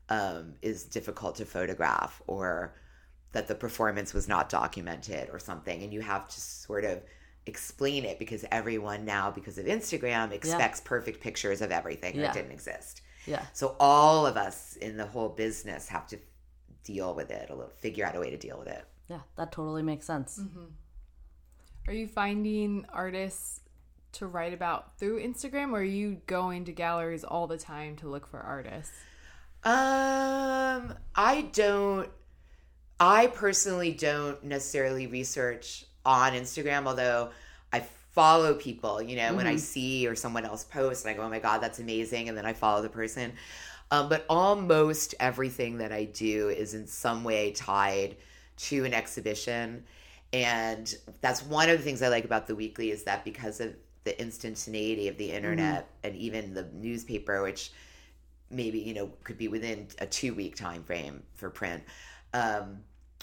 um, 0.09 0.53
is 0.61 0.83
difficult 0.85 1.35
to 1.35 1.45
photograph 1.45 2.21
or 2.27 2.75
that 3.31 3.47
the 3.47 3.55
performance 3.55 4.13
was 4.13 4.27
not 4.27 4.49
documented 4.49 5.29
or 5.31 5.39
something. 5.39 5.83
And 5.83 5.93
you 5.93 6.01
have 6.01 6.27
to 6.29 6.39
sort 6.39 6.85
of 6.85 7.01
explain 7.49 8.05
it 8.05 8.17
because 8.19 8.45
everyone 8.51 9.03
now, 9.03 9.29
because 9.31 9.57
of 9.57 9.65
Instagram, 9.65 10.31
expects 10.31 10.79
perfect 10.79 11.19
pictures 11.21 11.61
of 11.61 11.71
everything 11.71 12.15
Yeah. 12.15 12.21
that 12.27 12.33
didn't 12.33 12.51
exist. 12.51 13.01
Yeah. 13.25 13.45
So 13.53 13.75
all 13.79 14.25
of 14.25 14.37
us 14.37 14.77
in 14.77 14.95
the 14.95 15.05
whole 15.05 15.29
business 15.29 15.89
have 15.89 16.07
to 16.07 16.19
deal 16.83 17.13
with 17.13 17.29
it 17.31 17.49
a 17.49 17.55
little, 17.55 17.71
figure 17.71 18.05
out 18.05 18.15
a 18.15 18.19
way 18.19 18.29
to 18.29 18.37
deal 18.37 18.57
with 18.57 18.67
it. 18.69 18.85
Yeah. 19.09 19.19
That 19.35 19.51
totally 19.51 19.83
makes 19.83 20.05
sense. 20.05 20.39
Are 21.87 21.93
you 21.93 22.07
finding 22.07 22.85
artists 22.93 23.61
to 24.13 24.27
write 24.27 24.53
about 24.53 24.97
through 24.97 25.21
Instagram 25.21 25.71
or 25.73 25.79
are 25.79 25.83
you 25.83 26.21
going 26.27 26.65
to 26.65 26.71
galleries 26.71 27.23
all 27.23 27.47
the 27.47 27.57
time 27.57 27.95
to 27.97 28.07
look 28.07 28.25
for 28.25 28.39
artists? 28.39 28.95
Um, 29.63 30.95
I 31.15 31.49
don't. 31.51 32.09
I 32.99 33.27
personally 33.27 33.91
don't 33.93 34.43
necessarily 34.43 35.07
research 35.07 35.85
on 36.05 36.33
Instagram, 36.33 36.85
although 36.87 37.29
I 37.71 37.83
follow 38.11 38.55
people. 38.55 39.01
You 39.01 39.15
know, 39.17 39.33
when 39.33 39.47
I 39.47 39.55
see 39.55 40.07
or 40.07 40.15
someone 40.15 40.45
else 40.45 40.63
post, 40.63 41.05
and 41.05 41.13
I 41.13 41.17
go, 41.17 41.23
"Oh 41.23 41.29
my 41.29 41.39
god, 41.39 41.61
that's 41.61 41.79
amazing," 41.79 42.29
and 42.29 42.37
then 42.37 42.45
I 42.45 42.53
follow 42.53 42.81
the 42.81 42.89
person. 42.89 43.33
Um, 43.91 44.07
but 44.09 44.25
almost 44.29 45.15
everything 45.19 45.77
that 45.79 45.91
I 45.91 46.05
do 46.05 46.49
is 46.49 46.73
in 46.73 46.85
some 46.85 47.23
way 47.23 47.51
tied 47.51 48.17
to 48.57 48.85
an 48.85 48.93
exhibition, 48.93 49.83
and 50.31 50.93
that's 51.21 51.43
one 51.43 51.69
of 51.69 51.77
the 51.77 51.83
things 51.83 52.01
I 52.01 52.09
like 52.09 52.25
about 52.25 52.47
the 52.47 52.55
weekly 52.55 52.91
is 52.91 53.03
that 53.03 53.25
because 53.25 53.59
of 53.59 53.73
the 54.03 54.19
instantaneity 54.21 55.07
of 55.07 55.17
the 55.17 55.31
internet 55.31 55.89
and 56.03 56.15
even 56.15 56.53
the 56.53 56.67
newspaper, 56.73 57.41
which 57.41 57.71
maybe 58.51 58.79
you 58.79 58.93
know 58.93 59.11
could 59.23 59.37
be 59.37 59.47
within 59.47 59.87
a 59.99 60.05
two 60.05 60.33
week 60.33 60.55
time 60.55 60.83
frame 60.83 61.23
for 61.35 61.49
print 61.49 61.83
um, 62.33 62.79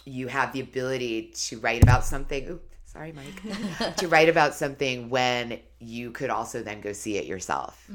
you 0.07 0.29
have 0.29 0.53
the 0.53 0.61
ability 0.61 1.33
to 1.35 1.59
write 1.59 1.83
about 1.83 2.05
something 2.05 2.49
ooh, 2.49 2.61
sorry 2.85 3.12
mike 3.12 3.97
to 3.97 4.09
write 4.09 4.29
about 4.29 4.55
something 4.55 5.11
when 5.11 5.59
you 5.81 6.11
could 6.12 6.31
also 6.31 6.62
then 6.62 6.81
go 6.81 6.92
see 6.92 7.19
it 7.19 7.27
yourself. 7.27 7.90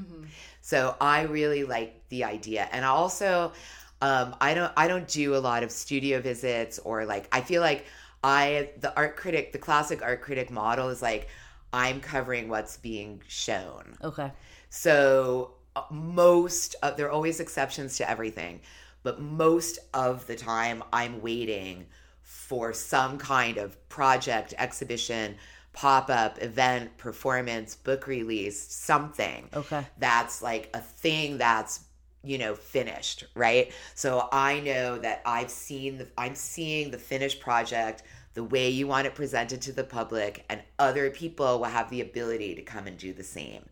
So 0.61 0.95
i 1.01 1.21
really 1.23 1.63
like 1.63 2.07
the 2.09 2.25
idea. 2.25 2.67
And 2.71 2.85
also 2.85 3.53
um, 4.01 4.35
i 4.41 4.53
don't 4.53 4.71
i 4.77 4.87
don't 4.87 5.07
do 5.07 5.35
a 5.35 5.39
lot 5.39 5.63
of 5.63 5.71
studio 5.71 6.21
visits 6.21 6.77
or 6.79 7.05
like 7.05 7.27
i 7.31 7.41
feel 7.41 7.61
like 7.61 7.85
i 8.23 8.69
the 8.79 8.95
art 8.95 9.15
critic 9.15 9.51
the 9.51 9.57
classic 9.57 10.03
art 10.03 10.21
critic 10.21 10.51
model 10.51 10.89
is 10.89 11.01
like 11.01 11.29
i'm 11.73 11.99
covering 12.01 12.49
what's 12.49 12.77
being 12.77 13.21
shown. 13.27 13.95
Okay. 14.03 14.31
so 14.69 15.53
uh, 15.75 15.83
most 15.89 16.75
of, 16.83 16.97
there 16.97 17.07
are 17.07 17.11
always 17.11 17.39
exceptions 17.39 17.97
to 17.97 18.09
everything, 18.09 18.59
but 19.03 19.21
most 19.21 19.79
of 19.93 20.27
the 20.27 20.35
time 20.35 20.83
I'm 20.91 21.21
waiting 21.21 21.85
for 22.31 22.71
some 22.73 23.17
kind 23.17 23.57
of 23.57 23.77
project, 23.89 24.53
exhibition, 24.57 25.35
pop-up, 25.73 26.41
event, 26.41 26.97
performance, 26.97 27.75
book 27.75 28.07
release, 28.07 28.59
something 28.61 29.49
Okay. 29.53 29.85
that's 29.97 30.41
like 30.41 30.69
a 30.73 30.79
thing 30.79 31.37
that's 31.37 31.81
you 32.23 32.37
know 32.37 32.53
finished 32.55 33.25
right? 33.35 33.71
So 33.95 34.27
i 34.31 34.59
know 34.59 34.97
that 34.99 35.21
i've 35.25 35.49
seen 35.49 35.97
the 35.97 36.07
i'm 36.17 36.35
seeing 36.35 36.91
the 36.91 36.97
finished 36.99 37.39
project 37.41 38.03
the 38.35 38.43
way 38.43 38.69
you 38.69 38.87
want 38.87 39.07
it 39.07 39.15
presented 39.15 39.61
to 39.63 39.71
the 39.73 39.83
public 39.83 40.45
and 40.49 40.61
other 40.79 41.09
people 41.09 41.59
will 41.59 41.65
have 41.65 41.89
the 41.89 42.01
ability 42.01 42.55
to 42.55 42.61
come 42.61 42.87
and 42.87 42.97
do 42.97 43.11
the 43.11 43.23
same. 43.23 43.63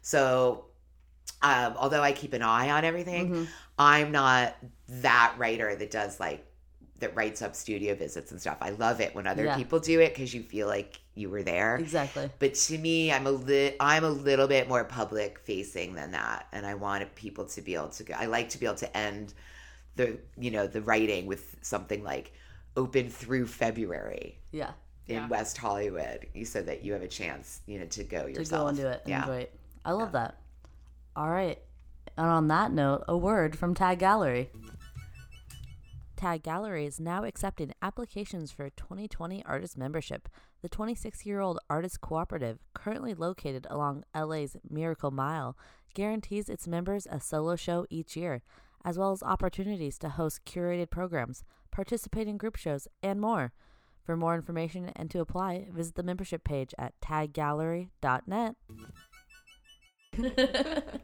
So 0.00 0.64
um, 1.42 1.74
although 1.76 2.02
i 2.02 2.12
keep 2.12 2.32
an 2.32 2.42
eye 2.42 2.70
on 2.70 2.84
everything 2.84 3.46
i'm 3.78 4.10
not 4.12 4.56
that 4.88 5.34
writer 5.38 5.74
that 5.76 5.90
does 5.90 6.18
like 6.20 6.44
that 7.00 7.14
writes 7.14 7.42
up 7.42 7.54
studio 7.54 7.94
visits 7.94 8.30
and 8.32 8.40
stuff 8.40 8.56
i 8.60 8.70
love 8.70 9.00
it 9.00 9.14
when 9.14 9.26
other 9.26 9.44
Yeah. 9.44 9.56
people 9.56 9.78
do 9.78 10.00
it 10.00 10.14
because 10.14 10.34
you 10.34 10.42
feel 10.42 10.66
like 10.66 11.00
you 11.14 11.30
were 11.30 11.42
there 11.42 11.76
Exactly. 11.76 12.30
but 12.38 12.54
to 12.54 12.78
me 12.78 13.12
i'm 13.12 13.26
a 13.26 13.30
li- 13.30 13.74
i'm 13.80 14.04
a 14.04 14.10
little 14.10 14.48
bit 14.48 14.68
more 14.68 14.84
public 14.84 15.38
facing 15.38 15.94
than 15.94 16.10
that 16.12 16.46
and 16.52 16.66
i 16.66 16.74
want 16.74 17.14
people 17.14 17.44
to 17.46 17.62
be 17.62 17.74
able 17.74 17.88
to 17.90 18.02
go 18.04 18.14
i 18.18 18.26
like 18.26 18.48
to 18.50 18.58
be 18.58 18.66
able 18.66 18.76
to 18.76 18.96
end 18.96 19.34
the 19.96 20.18
you 20.36 20.50
know 20.50 20.66
the 20.66 20.80
writing 20.82 21.26
with 21.26 21.56
something 21.62 22.02
like 22.02 22.32
open 22.76 23.08
through 23.10 23.46
february 23.46 24.38
Yeah. 24.52 24.70
in 25.06 25.16
Yeah. 25.16 25.28
west 25.28 25.56
hollywood 25.58 26.26
you 26.34 26.44
so 26.44 26.62
that 26.62 26.82
you 26.84 26.92
have 26.92 27.02
a 27.02 27.08
chance 27.08 27.60
you 27.66 27.78
know 27.78 27.86
to 27.86 28.04
go 28.04 28.26
yourself. 28.26 28.48
To 28.48 28.56
go 28.56 28.66
and 28.68 28.76
do 28.76 28.86
it 28.88 29.02
yeah 29.06 29.20
enjoy 29.22 29.36
it. 29.38 29.54
I 29.84 29.92
love 29.92 30.12
that. 30.12 30.36
All 31.16 31.30
right. 31.30 31.58
And 32.18 32.26
on 32.26 32.48
that 32.48 32.72
note, 32.72 33.04
a 33.08 33.16
word 33.16 33.56
from 33.56 33.74
Tag 33.74 34.00
Gallery. 34.00 34.50
Tag 36.18 36.42
Gallery 36.42 36.84
is 36.84 36.98
now 36.98 37.22
accepting 37.22 37.72
applications 37.80 38.50
for 38.50 38.70
2020 38.70 39.44
artist 39.44 39.78
membership. 39.78 40.28
The 40.62 40.68
26 40.68 41.24
year 41.24 41.38
old 41.38 41.60
artist 41.70 42.00
cooperative, 42.00 42.58
currently 42.74 43.14
located 43.14 43.68
along 43.70 44.02
LA's 44.12 44.56
Miracle 44.68 45.12
Mile, 45.12 45.56
guarantees 45.94 46.48
its 46.48 46.66
members 46.66 47.06
a 47.08 47.20
solo 47.20 47.54
show 47.54 47.86
each 47.88 48.16
year, 48.16 48.42
as 48.84 48.98
well 48.98 49.12
as 49.12 49.22
opportunities 49.22 49.96
to 49.98 50.08
host 50.08 50.44
curated 50.44 50.90
programs, 50.90 51.44
participate 51.70 52.26
in 52.26 52.36
group 52.36 52.56
shows, 52.56 52.88
and 53.00 53.20
more. 53.20 53.52
For 54.02 54.16
more 54.16 54.34
information 54.34 54.90
and 54.96 55.08
to 55.12 55.20
apply, 55.20 55.68
visit 55.72 55.94
the 55.94 56.02
membership 56.02 56.42
page 56.42 56.74
at 56.76 57.00
taggallery.net. 57.00 58.56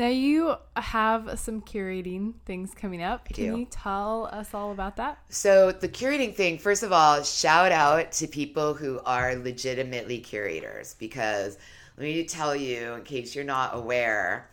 Now 0.00 0.06
you 0.06 0.54
have 0.78 1.38
some 1.38 1.60
curating 1.60 2.32
things 2.46 2.72
coming 2.72 3.02
up. 3.02 3.26
I 3.28 3.34
Can 3.34 3.52
do. 3.52 3.58
you 3.58 3.66
tell 3.66 4.30
us 4.32 4.54
all 4.54 4.72
about 4.72 4.96
that? 4.96 5.18
So 5.28 5.72
the 5.72 5.90
curating 5.90 6.34
thing, 6.34 6.56
first 6.56 6.82
of 6.82 6.90
all, 6.90 7.22
shout 7.22 7.70
out 7.70 8.10
to 8.12 8.26
people 8.26 8.72
who 8.72 8.98
are 9.04 9.36
legitimately 9.36 10.20
curators 10.20 10.94
because 10.94 11.58
let 11.98 12.04
me 12.04 12.24
tell 12.24 12.56
you, 12.56 12.94
in 12.94 13.02
case 13.02 13.34
you're 13.34 13.44
not 13.44 13.76
aware, 13.76 14.48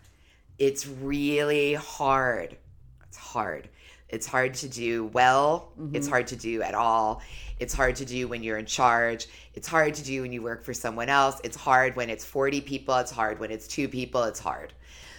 it's 0.60 0.86
really 0.86 1.76
hard. 1.76 2.58
It's 3.08 3.16
hard. 3.16 3.70
It's 4.10 4.28
hard 4.28 4.54
to 4.56 4.68
do 4.68 5.06
well. 5.06 5.72
It's 5.94 6.08
mm-hmm. 6.08 6.12
hard 6.12 6.28
to 6.28 6.36
do 6.36 6.62
at 6.62 6.76
all. 6.76 7.22
It's 7.62 7.74
hard 7.74 7.96
to 7.96 8.06
do 8.06 8.28
when 8.28 8.44
you're 8.44 8.58
in 8.58 8.66
charge. 8.66 9.28
It's 9.54 9.68
hard 9.70 9.94
to 9.94 10.04
do 10.04 10.24
when 10.24 10.34
you 10.34 10.42
work 10.42 10.66
for 10.66 10.74
someone 10.74 11.08
else. 11.08 11.40
It's 11.46 11.56
hard 11.56 11.96
when 11.96 12.10
it's 12.10 12.26
40 12.26 12.60
people. 12.60 12.98
It's 12.98 13.12
hard 13.12 13.40
when 13.40 13.50
it's 13.50 13.66
two 13.66 13.88
people. 13.88 14.24
It's 14.24 14.42
hard. 14.42 14.74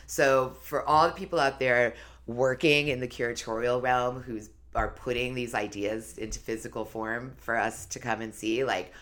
So 0.09 0.57
for 0.62 0.88
all 0.88 1.09
the 1.09 1.14
people 1.14 1.40
out 1.40 1.61
there 1.61 1.94
working 2.27 2.88
in 2.88 3.01
the 3.01 3.09
curatorial 3.09 3.83
realm 3.83 4.23
who's 4.23 4.51
are 4.75 4.88
putting 4.90 5.35
these 5.35 5.55
ideas 5.55 6.18
into 6.18 6.40
physical 6.40 6.85
form 6.85 7.35
for 7.38 7.57
us 7.57 7.87
to 7.87 8.01
come 8.01 8.23
and 8.23 8.35
see, 8.35 8.64
like 8.64 8.92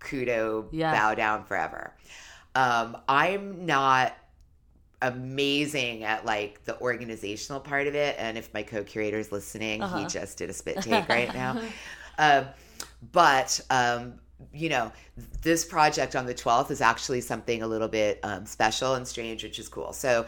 kudo, 0.00 0.66
Yeah. 0.70 0.90
bow 0.90 1.14
down 1.14 1.44
forever. 1.44 1.94
Um, 2.54 2.98
I'm 3.08 3.66
not 3.66 4.16
amazing 5.02 6.04
at 6.04 6.24
like 6.24 6.64
the 6.64 6.80
organizational 6.80 7.60
part 7.60 7.86
of 7.86 7.94
it, 7.94 8.16
and 8.18 8.38
if 8.38 8.52
my 8.54 8.62
co-curator 8.62 9.18
is 9.18 9.32
listening, 9.32 9.84
he 9.84 10.06
Uh-huh. 10.06 10.06
just 10.06 10.38
did 10.38 10.50
a 10.50 10.54
spit 10.54 10.80
take 10.82 11.08
right 11.08 11.32
now. 11.34 11.58
Um, 12.18 12.46
but 13.12 13.60
um, 13.70 14.14
you 14.52 14.68
know, 14.68 14.92
this 15.42 15.64
project 15.64 16.14
on 16.16 16.26
the 16.26 16.34
12th 16.34 16.70
is 16.70 16.80
actually 16.80 17.20
something 17.20 17.62
a 17.62 17.66
little 17.66 17.88
bit 17.88 18.20
um, 18.22 18.46
special 18.46 18.94
and 18.94 19.06
strange, 19.06 19.42
which 19.42 19.58
is 19.58 19.68
cool. 19.68 19.92
So 19.92 20.26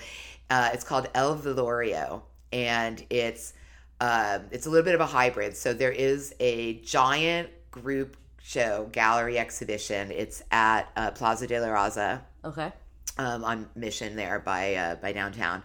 uh, 0.50 0.70
it's 0.72 0.84
called 0.84 1.08
El 1.14 1.36
Velorio, 1.36 2.22
and 2.52 3.04
it's 3.10 3.52
um, 4.00 4.42
it's 4.50 4.66
a 4.66 4.70
little 4.70 4.84
bit 4.84 4.94
of 4.94 5.00
a 5.00 5.06
hybrid. 5.06 5.56
So 5.56 5.72
there 5.74 5.92
is 5.92 6.34
a 6.40 6.74
giant 6.80 7.50
group 7.70 8.16
show 8.42 8.88
gallery 8.92 9.38
exhibition. 9.38 10.10
It's 10.10 10.42
at 10.50 10.90
uh, 10.96 11.10
Plaza 11.10 11.46
de 11.46 11.60
la 11.60 11.68
Raza 11.68 12.20
Okay. 12.44 12.72
um, 13.18 13.44
on 13.44 13.68
Mission 13.74 14.16
there 14.16 14.38
by 14.38 14.74
uh, 14.76 14.94
by 14.96 15.12
downtown, 15.12 15.62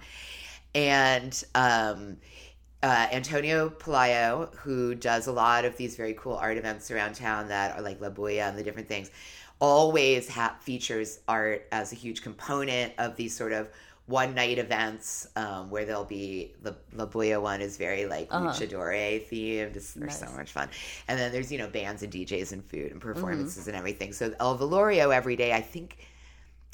and 0.75 1.43
um, 1.55 2.17
uh, 2.83 3.07
Antonio 3.13 3.69
Pelayo, 3.69 4.53
who 4.57 4.93
does 4.93 5.27
a 5.27 5.31
lot 5.31 5.63
of 5.63 5.77
these 5.77 5.95
very 5.95 6.13
cool 6.13 6.35
art 6.35 6.57
events 6.57 6.91
around 6.91 7.15
town 7.15 7.47
that 7.47 7.77
are 7.77 7.81
like 7.81 7.99
La 8.01 8.09
Bulla 8.09 8.33
and 8.33 8.57
the 8.57 8.63
different 8.63 8.89
things, 8.89 9.09
always 9.59 10.27
ha- 10.27 10.57
features 10.59 11.19
art 11.27 11.65
as 11.71 11.93
a 11.93 11.95
huge 11.95 12.21
component 12.21 12.91
of 12.97 13.15
these 13.15 13.33
sort 13.35 13.53
of 13.53 13.69
one 14.07 14.35
night 14.35 14.59
events 14.59 15.27
um, 15.37 15.69
where 15.69 15.85
there'll 15.85 16.03
be 16.03 16.51
the 16.61 16.75
La 16.93 17.05
Boya 17.05 17.41
one 17.41 17.61
is 17.61 17.77
very 17.77 18.05
like 18.05 18.29
luchadore 18.29 19.25
themed. 19.29 19.77
It's, 19.77 19.93
they're 19.93 20.09
so 20.09 20.29
much 20.35 20.51
fun. 20.51 20.67
And 21.07 21.17
then 21.17 21.31
there's 21.31 21.49
you 21.49 21.57
know 21.57 21.69
bands 21.69 22.03
and 22.03 22.11
DJs 22.11 22.51
and 22.51 22.65
food 22.65 22.91
and 22.91 22.99
performances 22.99 23.67
and 23.69 23.77
everything. 23.77 24.11
So 24.11 24.33
El 24.41 24.57
Velorio 24.57 25.15
every 25.15 25.37
day. 25.37 25.53
I 25.53 25.61
think 25.61 25.99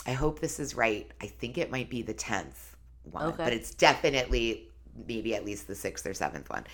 I 0.07 0.13
hope 0.13 0.39
this 0.39 0.59
is 0.59 0.73
right. 0.73 1.05
I 1.21 1.27
think 1.27 1.59
it 1.59 1.69
might 1.69 1.87
be 1.91 2.01
the 2.01 2.15
tenth 2.15 2.75
one, 3.03 3.27
Okay. 3.27 3.43
but 3.43 3.53
it's 3.53 3.75
definitely 3.75 4.68
maybe 5.07 5.35
at 5.35 5.45
least 5.45 5.67
the 5.67 5.75
sixth 5.75 6.05
or 6.05 6.13
seventh 6.13 6.49
one. 6.49 6.65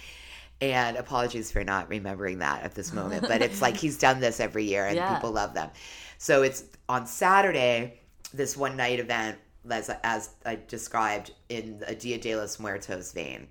And 0.62 0.96
apologies 0.98 1.52
for 1.52 1.64
not 1.64 1.90
remembering 1.90 2.40
that 2.40 2.64
at 2.64 2.76
this 2.76 2.94
moment, 2.94 3.28
but 3.28 3.42
it's 3.42 3.62
like 3.62 3.76
he's 3.86 3.98
done 3.98 4.20
this 4.22 4.40
every 4.40 4.64
year 4.64 4.86
and 4.86 4.96
Yeah. 4.96 5.14
people 5.14 5.32
love 5.32 5.54
them. 5.54 5.70
So 6.18 6.44
it's 6.44 6.64
on 6.88 7.06
Saturday, 7.08 8.00
this 8.34 8.56
one 8.56 8.78
night 8.78 9.00
event, 9.00 9.38
as, 9.70 9.90
as 10.04 10.30
I 10.46 10.60
described 10.68 11.32
in 11.50 11.84
a 11.88 11.96
Dia 11.96 12.18
de 12.18 12.36
los 12.36 12.60
Muertos 12.60 13.12
vein. 13.12 13.48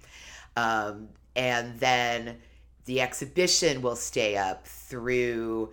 Um, 0.56 1.08
and 1.36 1.78
then 1.78 2.38
the 2.86 3.00
exhibition 3.00 3.82
will 3.82 3.96
stay 3.96 4.36
up 4.36 4.66
through 4.66 5.72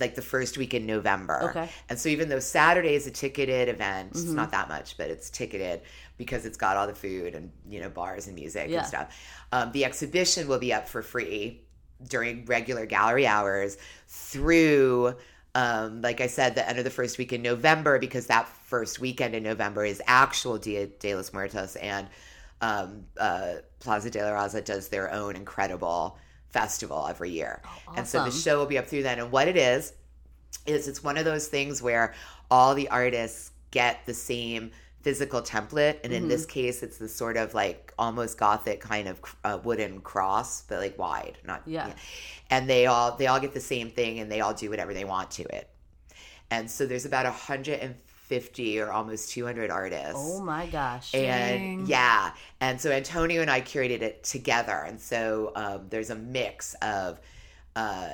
like 0.00 0.14
the 0.14 0.22
first 0.22 0.58
week 0.58 0.74
in 0.74 0.86
November. 0.86 1.50
Okay. 1.50 1.68
And 1.88 1.98
so 1.98 2.08
even 2.08 2.28
though 2.28 2.40
Saturday 2.40 2.94
is 2.94 3.06
a 3.06 3.10
ticketed 3.10 3.68
event, 3.68 4.10
it's 4.12 4.22
Mm-hmm. 4.24 4.34
not 4.36 4.50
that 4.52 4.68
much, 4.68 4.96
but 4.96 5.10
it's 5.10 5.30
ticketed 5.30 5.82
because 6.18 6.44
it's 6.46 6.56
got 6.56 6.76
all 6.76 6.86
the 6.86 6.94
food 6.94 7.34
and 7.34 7.50
you 7.68 7.80
know 7.80 7.88
bars 7.88 8.26
and 8.26 8.34
music 8.34 8.68
Yeah. 8.68 8.78
and 8.78 8.86
stuff. 8.86 9.16
Um, 9.52 9.72
the 9.72 9.84
exhibition 9.84 10.48
will 10.48 10.58
be 10.58 10.72
up 10.72 10.88
for 10.88 11.02
free 11.02 11.62
during 12.08 12.44
regular 12.46 12.84
gallery 12.86 13.26
hours 13.26 13.76
through 14.08 15.14
um, 15.54 16.00
like 16.00 16.22
I 16.22 16.28
said, 16.28 16.54
the 16.54 16.66
end 16.66 16.78
of 16.78 16.84
the 16.84 16.90
first 16.90 17.18
week 17.18 17.30
in 17.34 17.42
November, 17.42 17.98
because 17.98 18.26
that 18.28 18.48
first 18.48 19.00
weekend 19.00 19.34
in 19.34 19.42
November 19.42 19.84
is 19.84 20.00
actual 20.06 20.56
Dia 20.56 20.86
de 20.86 21.14
los 21.14 21.30
Muertos, 21.34 21.76
and 21.76 22.06
um, 22.62 23.04
uh, 23.20 23.56
Plaza 23.78 24.08
de 24.08 24.22
la 24.24 24.30
Raza 24.30 24.64
does 24.64 24.88
their 24.88 25.12
own 25.12 25.36
incredible 25.36 26.16
festival 26.52 27.06
every 27.08 27.30
year. 27.30 27.62
And 27.96 28.06
so 28.06 28.24
the 28.24 28.30
show 28.30 28.58
will 28.58 28.66
be 28.66 28.78
up 28.78 28.86
through 28.86 29.02
then. 29.02 29.18
And 29.18 29.32
what 29.32 29.48
it 29.48 29.56
is, 29.56 29.92
is 30.66 30.86
it's 30.88 31.02
one 31.02 31.16
of 31.16 31.24
those 31.24 31.48
things 31.48 31.82
where 31.82 32.14
all 32.50 32.74
the 32.74 32.88
artists 32.88 33.50
get 33.70 34.04
the 34.06 34.14
same 34.14 34.70
physical 35.00 35.42
template 35.42 35.98
and 36.04 36.12
in 36.12 36.20
Mm-hmm. 36.22 36.28
this 36.28 36.46
case 36.46 36.84
it's 36.84 36.98
this 36.98 37.12
sort 37.12 37.36
of 37.36 37.54
like 37.54 37.92
almost 37.98 38.38
gothic 38.38 38.80
kind 38.80 39.08
of 39.08 39.20
uh, 39.42 39.58
wooden 39.64 40.00
cross 40.00 40.62
but 40.68 40.78
like 40.78 40.96
wide 40.96 41.38
not 41.44 41.62
Yeah. 41.66 41.92
and 42.50 42.70
they 42.70 42.86
all 42.86 43.16
they 43.16 43.26
all 43.26 43.40
get 43.40 43.52
the 43.52 43.60
same 43.60 43.90
thing 43.90 44.20
and 44.20 44.30
they 44.30 44.40
all 44.40 44.54
do 44.54 44.70
whatever 44.70 44.94
they 44.94 45.04
want 45.04 45.32
to 45.32 45.42
it 45.56 45.68
and 46.52 46.70
so 46.70 46.86
there's 46.86 47.04
about 47.04 47.24
150 47.24 48.11
or 48.80 48.92
almost 48.92 49.30
200 49.30 49.70
artists 49.70 50.14
Oh 50.14 50.40
my 50.42 50.66
gosh. 50.66 51.14
and 51.14 51.60
Dang. 51.62 51.86
yeah 51.86 52.32
and 52.60 52.80
so 52.80 52.90
antonio 52.90 53.40
and 53.42 53.50
i 53.50 53.60
curated 53.60 54.02
it 54.02 54.24
together 54.24 54.84
and 54.86 55.00
so 55.00 55.52
um, 55.56 55.86
there's 55.90 56.10
a 56.10 56.14
mix 56.16 56.74
of 56.82 57.20
uh, 57.76 58.08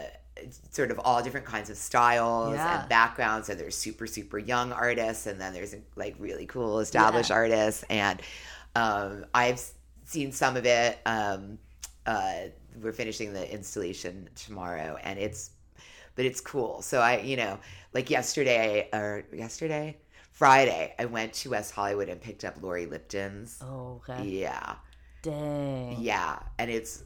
sort 0.70 0.90
of 0.90 1.00
all 1.04 1.22
different 1.22 1.46
kinds 1.46 1.68
of 1.70 1.76
styles 1.76 2.54
Yeah. 2.54 2.80
and 2.80 2.88
backgrounds 2.88 3.48
and 3.48 3.58
there's 3.58 3.76
super 3.76 4.06
super 4.06 4.38
young 4.38 4.72
artists 4.72 5.26
and 5.26 5.40
then 5.40 5.52
there's 5.52 5.74
like 5.96 6.14
really 6.18 6.46
cool 6.46 6.78
established 6.80 7.30
Yeah. 7.30 7.36
artists 7.36 7.84
and 7.90 8.20
um, 8.76 9.26
i've 9.34 9.60
seen 10.04 10.32
some 10.32 10.56
of 10.56 10.64
it 10.66 10.98
um, 11.06 11.58
uh, 12.06 12.44
we're 12.80 12.92
finishing 12.92 13.32
the 13.32 13.52
installation 13.52 14.28
tomorrow 14.36 14.96
and 15.02 15.18
it's 15.18 15.50
but 16.14 16.24
it's 16.24 16.40
cool 16.40 16.82
so 16.82 17.00
i 17.00 17.18
you 17.20 17.36
know 17.36 17.58
like 17.92 18.10
yesterday 18.10 18.88
or 18.92 19.24
yesterday 19.32 19.96
friday 20.38 20.94
i 21.00 21.04
went 21.04 21.32
to 21.32 21.50
west 21.50 21.72
hollywood 21.72 22.08
and 22.08 22.20
picked 22.20 22.44
up 22.44 22.54
laurie 22.62 22.86
lipton's 22.86 23.58
Oh, 23.60 24.00
okay. 24.08 24.24
yeah 24.24 24.76
Dang. 25.22 25.96
yeah 26.00 26.38
and 26.58 26.70
it's 26.70 27.02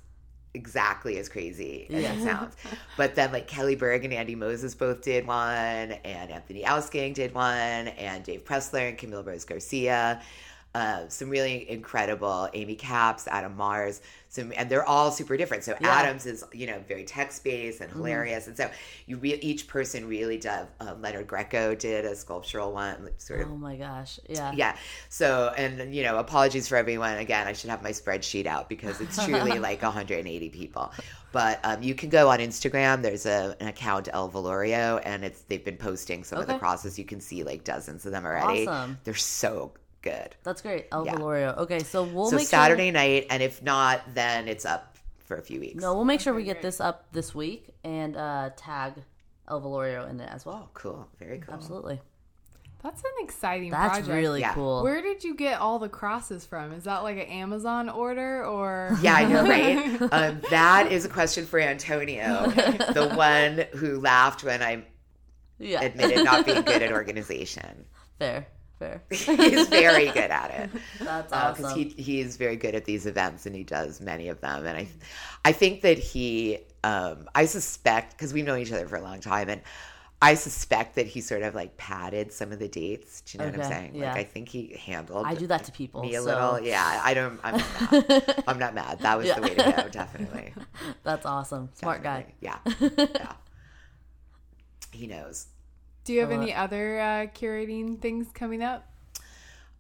exactly 0.55 1.17
as 1.17 1.31
crazy 1.31 1.87
as 1.91 2.03
Yeah. 2.03 2.13
it 2.13 2.23
sounds 2.23 2.57
but 2.99 3.15
then 3.15 3.33
like 3.33 3.47
kelly 3.49 3.75
berg 3.75 4.05
and 4.05 4.13
andy 4.13 4.35
moses 4.35 4.75
both 4.75 5.01
did 5.01 5.27
one 5.27 5.93
and 6.05 6.31
anthony 6.31 6.63
ausgang 6.65 7.15
did 7.15 7.35
one 7.35 7.89
and 7.89 8.23
dave 8.23 8.45
pressler 8.45 8.87
and 8.91 8.99
Camille 8.99 9.25
rose 9.25 9.47
garcia 9.47 10.21
uh, 10.75 11.07
some 11.09 11.29
really 11.29 11.69
incredible 11.71 12.49
amy 12.55 12.75
caps 12.75 13.29
adam 13.29 13.55
mars 13.57 14.01
some 14.31 14.53
and 14.57 14.71
they're 14.71 14.89
all 14.89 15.11
super 15.11 15.37
different 15.37 15.63
so 15.63 15.75
Yeah. 15.81 15.91
adams 15.91 16.25
is 16.25 16.43
you 16.53 16.67
know 16.67 16.81
very 16.89 17.05
text 17.05 17.45
based 17.45 17.81
and 17.83 17.93
hilarious 17.93 18.47
and 18.47 18.57
so 18.57 18.71
you 19.07 19.19
re- 19.19 19.39
each 19.43 19.69
person 19.69 20.09
really 20.09 20.39
does 20.39 20.67
uh, 20.81 20.95
leonard 21.01 21.27
greco 21.27 21.75
did 21.75 22.07
a 22.07 22.17
sculptural 22.17 22.73
one 22.73 23.11
sort 23.19 23.41
of 23.43 23.51
Oh 23.53 23.57
my 23.57 23.77
gosh. 23.77 24.19
Yeah. 24.29 24.53
yeah. 24.55 24.77
So, 25.11 25.53
and 25.59 25.95
you 25.95 26.03
know, 26.03 26.17
apologies 26.19 26.67
for 26.69 26.77
everyone. 26.77 27.19
Again, 27.19 27.47
I 27.47 27.53
should 27.53 27.69
have 27.71 27.83
my 27.83 27.91
spreadsheet 27.91 28.47
out 28.47 28.69
because 28.69 29.01
it's 29.01 29.23
truly 29.25 29.59
like 29.69 29.83
180 29.83 30.49
people. 30.49 30.91
But 31.33 31.61
um, 31.65 31.83
you 31.83 31.95
can 31.95 32.09
go 32.09 32.31
on 32.31 32.39
Instagram. 32.39 33.03
There's 33.03 33.27
a, 33.27 33.57
an 33.61 33.69
account 33.69 34.09
El 34.13 34.31
Velorio, 34.31 35.01
and 35.05 35.23
it's 35.25 35.43
they've 35.43 35.65
been 35.65 35.77
posting 35.77 36.25
some 36.25 36.39
of 36.39 36.47
the 36.47 36.55
Okay. 36.55 36.59
crosses. 36.61 36.99
You 36.99 37.05
can 37.05 37.21
see 37.21 37.43
like 37.45 37.63
dozens 37.65 38.07
of 38.07 38.13
them 38.13 38.25
already. 38.25 38.67
Awesome. 38.67 38.99
They're 39.05 39.15
so 39.15 39.73
good. 40.03 40.35
That's 40.43 40.61
great. 40.63 40.87
El 40.93 41.07
Yeah. 41.07 41.15
Velorio. 41.15 41.57
Okay, 41.59 41.79
so 41.81 42.03
we'll 42.05 42.31
so 42.31 42.37
make 42.37 42.47
Saturday 42.47 42.87
Sure, 42.89 42.93
night, 42.93 43.27
and 43.31 43.43
if 43.43 43.63
not, 43.63 44.03
then 44.15 44.49
it's 44.49 44.65
up 44.65 44.97
for 45.25 45.37
a 45.37 45.43
few 45.43 45.61
weeks. 45.61 45.81
no, 45.83 45.95
we'll 45.95 46.05
make 46.05 46.21
sure 46.21 46.35
we 46.35 46.45
get 46.45 46.61
this 46.63 46.81
up 46.81 47.07
this 47.13 47.35
week 47.35 47.69
and 47.85 48.17
uh, 48.17 48.51
tag 48.57 48.95
El 49.49 49.61
Velorio 49.63 50.09
in 50.11 50.21
it 50.21 50.29
as 50.31 50.45
well. 50.45 50.65
Oh, 50.67 50.71
cool. 50.75 51.09
Very 51.19 51.39
cool. 51.39 51.55
Absolutely. 51.55 52.01
That's 52.83 53.01
an 53.01 53.11
exciting 53.21 53.71
That's 53.71 53.99
project. 53.99 54.09
really 54.09 54.41
Yeah. 54.41 54.55
cool. 54.55 54.83
Where 54.83 55.01
did 55.01 55.23
you 55.23 55.37
get 55.37 55.61
all 55.61 55.79
the 55.79 55.89
crosses 55.89 56.45
from? 56.45 56.73
Is 56.73 56.83
that 56.85 57.05
like 57.05 57.17
an 57.17 57.29
Amazon 57.29 57.89
order 57.89 58.45
or? 58.45 58.97
Yeah, 59.03 59.15
I 59.15 59.25
know, 59.25 59.43
right? 59.45 60.03
um, 60.13 60.43
that 60.51 60.91
is 60.91 61.05
a 61.05 61.09
question 61.09 61.47
for 61.47 61.61
Antonio, 61.61 62.49
the 62.51 63.13
one 63.15 63.67
who 63.79 64.01
laughed 64.01 64.43
when 64.43 64.63
I 64.63 64.85
yeah. 65.61 65.81
admitted 65.83 66.25
not 66.25 66.45
being 66.45 66.63
good 66.63 66.83
at 66.83 66.91
organization. 66.91 67.85
fair. 68.19 68.47
Fair. 68.83 69.03
He's 69.11 69.69
very 69.69 70.07
good 70.07 70.31
at 70.31 70.51
it 70.51 70.71
That's 71.01 71.29
because 71.31 71.65
awesome. 71.65 71.79
he 71.79 71.95
he's 72.03 72.37
very 72.37 72.57
good 72.57 72.75
at 72.75 72.85
these 72.85 73.07
events 73.07 73.47
and 73.47 73.55
he 73.55 73.63
does 73.65 74.01
many 74.01 74.29
of 74.29 74.41
them. 74.41 74.67
And 74.67 74.77
I 74.77 74.89
I 75.45 75.53
think 75.53 75.83
that 75.83 75.99
he 75.99 76.59
um, 76.85 77.29
I 77.35 77.45
suspect 77.47 78.13
because 78.17 78.33
we've 78.35 78.45
known 78.45 78.59
each 78.59 78.73
other 78.73 78.87
for 78.89 78.97
a 78.97 79.03
long 79.03 79.21
time 79.21 79.49
and. 79.49 79.61
I 80.25 80.35
suspect 80.35 80.95
that 80.95 81.07
he 81.07 81.21
sort 81.21 81.43
of 81.43 81.53
like 81.57 81.77
padded 81.77 82.33
some 82.33 82.53
of 82.53 82.61
the 82.61 82.69
dates. 82.69 83.23
Do 83.23 83.31
you 83.33 83.39
know 83.45 83.51
what 83.51 83.61
I'm 83.61 83.69
saying? 83.73 83.91
yeah. 83.97 84.13
Like 84.13 84.21
I 84.21 84.23
think 84.23 84.49
he 84.49 84.79
handled 84.81 85.27
I 85.27 85.35
do 85.35 85.49
that 85.49 85.65
to 85.65 85.73
people. 85.73 86.01
me 86.03 86.15
a 86.15 86.21
so 86.23 86.27
little. 86.27 86.61
Yeah, 86.61 87.01
I 87.03 87.13
don't. 87.13 87.41
I'm 87.43 87.57
not 87.59 87.91
mad. 87.91 88.45
I'm 88.47 88.59
not 88.61 88.73
mad. 88.73 89.01
That 89.01 89.19
was 89.19 89.27
Yeah. 89.27 89.35
the 89.41 89.43
way 89.43 89.55
to 89.57 89.73
go. 89.83 89.89
Definitely. 89.89 90.55
That's 91.03 91.27
awesome. 91.27 91.71
Smart 91.75 92.05
guy. 92.05 92.27
Yeah. 92.41 92.59
yeah. 92.97 93.33
He 94.93 95.09
knows. 95.09 95.47
Do 96.05 96.13
you 96.13 96.21
have 96.21 96.31
Uh, 96.31 96.33
any 96.33 96.53
other 96.55 97.01
uh, 97.01 97.27
curating 97.35 98.01
things 98.01 98.31
coming 98.33 98.63
up? 98.63 98.89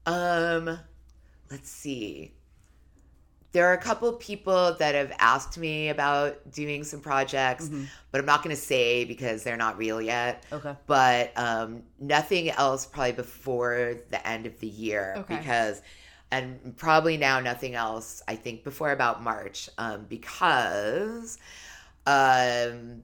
Um, 0.06 0.78
let's 1.50 1.70
see. 1.70 2.34
There 3.52 3.66
are 3.66 3.74
a 3.74 3.78
couple 3.78 4.10
people 4.14 4.74
that 4.78 4.94
have 4.94 5.12
asked 5.18 5.58
me 5.58 5.90
about 5.90 6.50
doing 6.50 6.84
some 6.84 7.00
projects, 7.00 7.70
but 8.10 8.18
I'm 8.18 8.24
not 8.24 8.42
going 8.42 8.56
to 8.56 8.60
say 8.62 9.04
because 9.04 9.42
they're 9.44 9.58
not 9.58 9.76
real 9.76 10.00
yet. 10.00 10.44
Okay. 10.50 10.74
But 10.86 11.32
um, 11.36 11.82
nothing 12.00 12.48
else 12.50 12.86
probably 12.86 13.12
before 13.12 13.96
the 14.10 14.26
end 14.26 14.46
of 14.46 14.58
the 14.60 14.68
year 14.68 15.16
Okay. 15.18 15.36
because, 15.36 15.82
and 16.30 16.74
probably 16.78 17.18
now 17.18 17.40
nothing 17.40 17.74
else. 17.74 18.22
I 18.26 18.36
think 18.36 18.64
before 18.64 18.90
about 18.90 19.22
March 19.22 19.68
um, 19.76 20.06
because 20.08 21.36
um, 22.06 23.02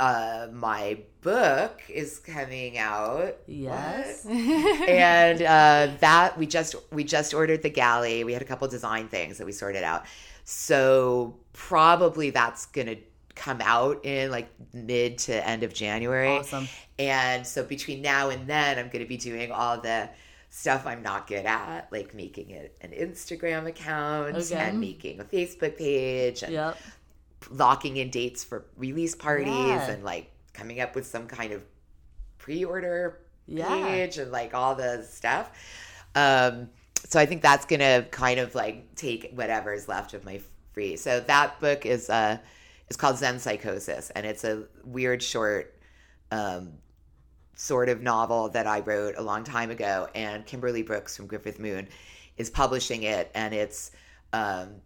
uh, 0.00 0.48
my 0.52 0.98
book 1.20 1.80
is 1.88 2.18
coming 2.18 2.78
out. 2.78 3.36
Yes. 3.46 4.26
And 4.26 5.40
uh, 5.42 5.96
that 6.00 6.36
we 6.36 6.46
just 6.46 6.74
we 6.92 7.04
just 7.04 7.32
ordered 7.34 7.62
the 7.62 7.70
galley. 7.70 8.24
We 8.24 8.32
had 8.32 8.42
a 8.42 8.44
couple 8.44 8.66
design 8.68 9.08
things 9.08 9.38
that 9.38 9.46
we 9.46 9.52
sorted 9.52 9.84
out. 9.84 10.04
So 10.44 11.36
probably 11.52 12.30
that's 12.30 12.66
gonna 12.66 12.96
come 13.34 13.60
out 13.62 14.04
in 14.04 14.30
like 14.30 14.48
mid 14.72 15.18
to 15.18 15.48
end 15.48 15.62
of 15.62 15.72
January. 15.72 16.28
Awesome. 16.38 16.68
And 16.98 17.46
so 17.46 17.64
between 17.64 18.02
now 18.02 18.30
and 18.30 18.46
then, 18.46 18.78
I'm 18.78 18.88
gonna 18.90 19.06
be 19.06 19.16
doing 19.16 19.50
all 19.52 19.80
the 19.80 20.10
stuff 20.50 20.86
I'm 20.86 21.02
not 21.02 21.26
good 21.26 21.46
at, 21.46 21.88
like 21.90 22.14
making 22.14 22.50
it 22.50 22.76
an 22.80 22.90
Instagram 22.90 23.66
account 23.66 24.36
Okay. 24.36 24.54
and 24.54 24.78
making 24.80 25.18
a 25.20 25.24
Facebook 25.24 25.76
page 25.76 26.42
and 26.44 26.52
Yep. 26.52 26.78
Locking 27.50 27.96
in 27.96 28.10
dates 28.10 28.44
for 28.44 28.64
release 28.76 29.14
parties 29.14 29.52
Yeah. 29.54 29.90
and 29.90 30.04
like 30.04 30.30
coming 30.52 30.80
up 30.80 30.94
with 30.94 31.06
some 31.06 31.26
kind 31.26 31.52
of 31.52 31.62
pre-order 32.38 33.20
Yeah. 33.46 33.68
page 33.68 34.18
and 34.18 34.30
like 34.30 34.54
all 34.54 34.74
the 34.74 35.02
stuff. 35.04 35.50
Um, 36.14 36.70
so 37.08 37.18
I 37.20 37.26
think 37.26 37.42
that's 37.42 37.66
gonna 37.66 38.06
kind 38.10 38.40
of 38.40 38.54
like 38.54 38.94
take 38.94 39.32
whatever 39.34 39.72
is 39.72 39.88
left 39.88 40.14
of 40.14 40.24
my 40.24 40.40
free. 40.72 40.96
So 40.96 41.20
that 41.20 41.60
book 41.60 41.86
is 41.86 42.08
uh 42.10 42.38
is 42.88 42.96
called 42.96 43.16
Zen 43.16 43.38
Psychosis, 43.38 44.10
and 44.10 44.26
it's 44.26 44.44
a 44.44 44.64
weird 44.84 45.22
short 45.22 45.74
um, 46.30 46.72
sort 47.56 47.88
of 47.88 48.02
novel 48.02 48.48
that 48.50 48.66
I 48.66 48.80
wrote 48.80 49.14
a 49.16 49.22
long 49.22 49.44
time 49.44 49.70
ago, 49.70 50.08
and 50.14 50.44
Kimberly 50.44 50.82
Brooks 50.82 51.16
from 51.16 51.26
Griffith 51.26 51.58
Moon 51.58 51.88
is 52.36 52.50
publishing 52.50 53.04
it, 53.04 53.30
and 53.34 53.54
it's 53.54 53.92
um, 54.32 54.80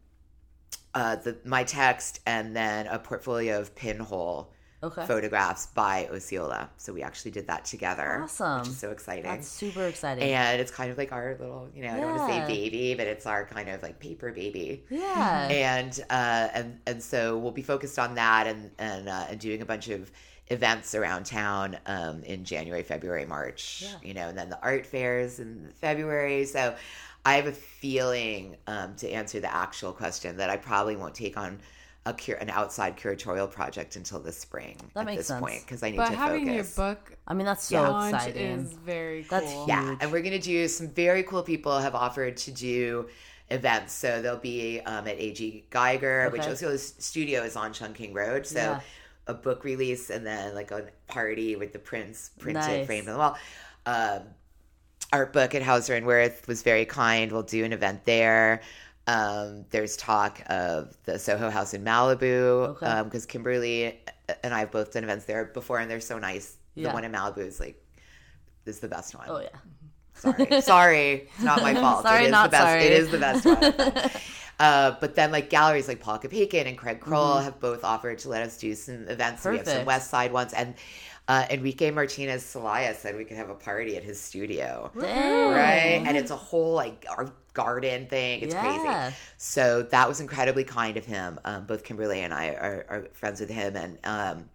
uh, 0.94 1.16
the 1.16 1.36
my 1.44 1.64
text 1.64 2.20
and 2.26 2.54
then 2.56 2.86
a 2.86 2.98
portfolio 2.98 3.60
of 3.60 3.74
pinhole 3.74 4.50
Okay. 4.80 5.04
photographs 5.06 5.66
by 5.66 6.08
Osceola. 6.12 6.70
So 6.76 6.92
we 6.92 7.02
actually 7.02 7.32
did 7.32 7.48
that 7.48 7.64
together, 7.64 8.20
Awesome. 8.22 8.60
which 8.60 8.68
is 8.68 8.78
so 8.78 8.92
exciting. 8.92 9.24
That's 9.24 9.48
super 9.48 9.82
exciting. 9.88 10.22
and 10.22 10.60
it's 10.60 10.70
kind 10.70 10.92
of 10.92 10.96
like 10.96 11.10
our 11.10 11.36
little, 11.40 11.68
you 11.74 11.82
know, 11.82 11.92
I 11.92 11.96
don't 11.98 12.14
want 12.16 12.30
to 12.30 12.46
say 12.46 12.46
baby, 12.46 12.94
but 12.94 13.08
it's 13.08 13.26
our 13.26 13.44
kind 13.44 13.68
of 13.70 13.82
like 13.82 13.98
paper 13.98 14.30
baby 14.30 14.84
yeah. 14.88 15.48
and 15.50 15.98
uh, 16.10 16.48
and 16.54 16.78
and 16.86 17.02
so 17.02 17.36
we'll 17.38 17.50
be 17.50 17.62
focused 17.62 17.98
on 17.98 18.14
that 18.14 18.46
and 18.46 18.70
and 18.78 19.08
uh, 19.08 19.26
and 19.28 19.40
doing 19.40 19.62
a 19.62 19.66
bunch 19.66 19.88
of 19.88 20.12
events 20.46 20.94
around 20.94 21.26
town 21.26 21.76
um, 21.86 22.22
in 22.22 22.44
January, 22.44 22.84
February, 22.84 23.26
March. 23.26 23.82
Yeah. 23.84 23.94
You 24.02 24.14
know, 24.14 24.28
and 24.28 24.38
then 24.38 24.48
the 24.48 24.62
art 24.62 24.86
fairs 24.86 25.40
in 25.40 25.72
February. 25.80 26.44
So 26.44 26.76
I 27.28 27.34
have 27.34 27.46
a 27.46 27.52
feeling 27.52 28.56
um, 28.66 28.94
to 28.96 29.08
answer 29.10 29.38
the 29.40 29.54
actual 29.54 29.92
question 29.92 30.38
that 30.38 30.48
I 30.50 30.56
probably 30.56 30.96
won't 30.96 31.14
take 31.14 31.36
on. 31.36 31.60
A 32.06 32.14
cur- 32.14 32.34
an 32.40 32.48
outside 32.48 32.96
curatorial 32.96 33.50
project 33.50 33.96
until 33.96 34.18
this 34.18 34.38
spring 34.38 34.76
That 34.94 35.00
at 35.00 35.06
makes 35.06 35.18
this 35.18 35.26
sense. 35.26 35.40
point 35.40 35.60
because 35.60 35.82
I 35.82 35.90
need 35.90 35.98
But 35.98 36.08
to 36.08 36.16
having 36.16 36.46
focus. 36.46 36.76
your 36.78 36.86
book 36.86 37.12
I 37.26 37.34
mean, 37.34 37.44
that's 37.44 37.64
so 37.64 37.82
launch 37.82 38.14
exciting. 38.14 38.60
is 38.60 38.72
very 38.72 39.24
cool. 39.24 39.40
That's 39.40 39.52
Yeah, 39.68 39.94
and 40.00 40.10
we're 40.10 40.22
gonna 40.22 40.38
do 40.38 40.66
some 40.68 40.88
very 40.88 41.22
cool 41.24 41.42
people 41.42 41.78
have 41.78 41.94
offered 41.94 42.38
to 42.38 42.50
do 42.50 43.08
events. 43.50 43.92
So 43.92 44.22
they'll 44.22 44.38
be 44.38 44.80
um, 44.86 45.06
at 45.06 45.18
AG 45.18 45.66
Geiger, 45.68 46.30
which 46.30 46.42
Okay. 46.42 46.52
Osceola's 46.52 46.94
studio 46.98 47.42
is 47.42 47.56
on 47.56 47.74
Chungking 47.74 48.14
Road. 48.14 48.46
So 48.46 48.58
Yeah. 48.58 48.80
a 49.26 49.34
book 49.34 49.64
release 49.64 50.08
and 50.08 50.24
then 50.26 50.54
like 50.54 50.70
a 50.70 50.86
party 51.08 51.56
with 51.56 51.74
the 51.74 51.78
prints 51.78 52.30
printed 52.38 52.62
Nice. 52.62 52.86
framed 52.86 53.08
on 53.08 53.14
the 53.14 53.18
wall. 53.18 53.36
Um, 53.84 54.22
art 55.12 55.32
book 55.32 55.54
at 55.54 55.62
Hauser 55.62 55.94
and 55.94 56.06
Wirth 56.06 56.46
was 56.48 56.62
very 56.62 56.84
kind. 56.84 57.30
We'll 57.32 57.42
do 57.42 57.64
an 57.64 57.72
event 57.72 58.04
there. 58.04 58.60
Um, 59.06 59.64
there's 59.70 59.96
talk 59.96 60.42
of 60.50 60.96
the 61.04 61.18
Soho 61.18 61.48
House 61.48 61.72
in 61.72 61.82
Malibu 61.82 62.76
Okay. 62.82 63.02
because 63.04 63.24
Kimberly 63.24 63.98
and 64.44 64.52
I 64.52 64.60
have 64.60 64.70
both 64.70 64.92
done 64.92 65.04
events 65.04 65.24
there 65.24 65.46
before, 65.46 65.78
and 65.78 65.90
they're 65.90 66.00
so 66.00 66.18
nice. 66.18 66.56
Yeah. 66.74 66.88
The 66.88 66.94
one 66.94 67.04
in 67.04 67.12
Malibu 67.12 67.38
is 67.38 67.58
like 67.58 67.82
is 68.66 68.80
the 68.80 68.88
best 68.88 69.14
one. 69.16 69.26
oh 69.30 69.40
yeah. 69.40 69.48
Sorry, 70.14 70.60
sorry, 70.60 71.12
it's 71.34 71.42
not 71.42 71.62
my 71.62 71.72
fault. 71.74 72.02
Sorry, 72.02 72.24
it 72.24 72.26
is 72.26 72.30
not 72.32 72.50
the 72.50 72.56
best. 72.56 72.62
sorry. 72.64 72.82
It 72.82 72.92
is 72.92 73.10
the 73.10 73.18
best 73.18 73.44
one. 73.46 74.10
uh, 74.60 74.96
but 75.00 75.14
then, 75.14 75.32
like 75.32 75.48
galleries 75.48 75.88
like 75.88 76.00
Paul 76.00 76.18
Kopeikin 76.18 76.66
and 76.66 76.76
Craig 76.76 77.00
Krull 77.00 77.42
have 77.42 77.58
both 77.60 77.84
offered 77.84 78.18
to 78.20 78.28
let 78.28 78.42
us 78.42 78.58
do 78.58 78.74
some 78.74 79.08
events. 79.08 79.44
We 79.46 79.56
have 79.56 79.66
some 79.66 79.76
Mm-hmm. 79.78 79.86
West 79.86 80.10
Side 80.10 80.32
ones, 80.32 80.52
and 80.52 80.74
uh, 81.28 81.46
Enrique 81.50 81.90
Martinez 81.90 82.42
Celaya 82.42 82.94
said 82.96 83.14
we 83.16 83.24
could 83.24 83.36
have 83.36 83.50
a 83.50 83.54
party 83.54 83.96
at 83.96 84.02
his 84.02 84.18
studio, 84.20 84.90
Dang. 84.98 85.48
right? 85.50 86.02
And 86.06 86.16
it's 86.16 86.30
a 86.30 86.36
whole 86.36 86.72
like 86.72 87.04
our 87.08 87.30
garden 87.52 88.06
thing. 88.06 88.40
It's 88.40 88.54
Yeah. 88.54 88.60
crazy. 88.60 89.16
So 89.36 89.82
that 89.82 90.08
was 90.08 90.20
incredibly 90.20 90.64
kind 90.64 90.96
of 90.96 91.04
him. 91.04 91.38
Um, 91.44 91.66
both 91.66 91.84
Kimberly 91.84 92.20
and 92.22 92.32
I 92.32 92.48
are, 92.48 92.86
are 92.88 93.04
friends 93.12 93.40
with 93.40 93.50
him, 93.50 93.76
and 93.76 93.98
um, 94.04 94.48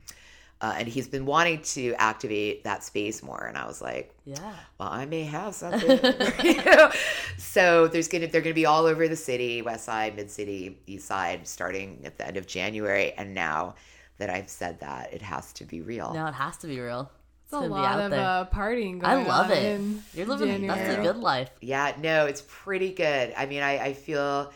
uh, 0.61 0.73
and 0.77 0.87
he's 0.87 1.07
been 1.09 1.25
wanting 1.25 1.61
to 1.61 1.93
activate 1.95 2.63
that 2.63 2.83
space 2.85 3.21
more. 3.21 3.45
And 3.47 3.57
I 3.57 3.67
was 3.67 3.81
like, 3.81 4.15
Yeah. 4.25 4.53
well, 4.79 4.87
I 4.89 5.05
may 5.05 5.23
have 5.23 5.53
something. 5.53 5.99
you 6.43 6.63
know? 6.63 6.89
So 7.37 7.87
there's 7.87 8.07
gonna 8.07 8.27
they're 8.27 8.41
gonna 8.41 8.53
be 8.55 8.65
all 8.65 8.85
over 8.85 9.07
the 9.07 9.15
city, 9.15 9.61
West 9.61 9.85
Side, 9.85 10.15
Mid 10.15 10.31
City, 10.31 10.79
East 10.87 11.05
Side, 11.07 11.47
starting 11.47 12.01
at 12.05 12.17
the 12.17 12.25
end 12.25 12.37
of 12.37 12.47
January. 12.47 13.11
And 13.13 13.33
now 13.33 13.75
that 14.25 14.33
I've 14.33 14.49
said 14.49 14.79
that, 14.79 15.13
it 15.13 15.21
has 15.21 15.51
to 15.53 15.65
be 15.65 15.81
real. 15.81 16.13
No, 16.13 16.25
it 16.27 16.33
has 16.33 16.55
to 16.57 16.67
be 16.67 16.79
real. 16.79 17.11
It's 17.45 17.51
a 17.53 17.55
gonna 17.57 17.67
be 17.67 17.71
lot 17.73 17.85
out 17.85 18.01
of 18.05 18.11
there. 18.11 18.19
uh, 18.25 18.45
partying 18.45 18.99
going 18.99 19.05
I 19.05 19.15
love 19.27 19.51
on 19.51 19.57
it. 19.57 19.63
in 19.63 20.03
You're 20.13 20.25
living. 20.25 20.65
That's 20.65 20.97
a 20.97 21.01
good 21.01 21.17
life. 21.17 21.49
Yeah, 21.61 21.93
no, 22.01 22.25
it's 22.25 22.41
pretty 22.47 22.93
good. 22.93 23.33
I 23.37 23.45
mean, 23.45 23.61
I, 23.61 23.77
I 23.87 23.93
feel, 23.93 24.51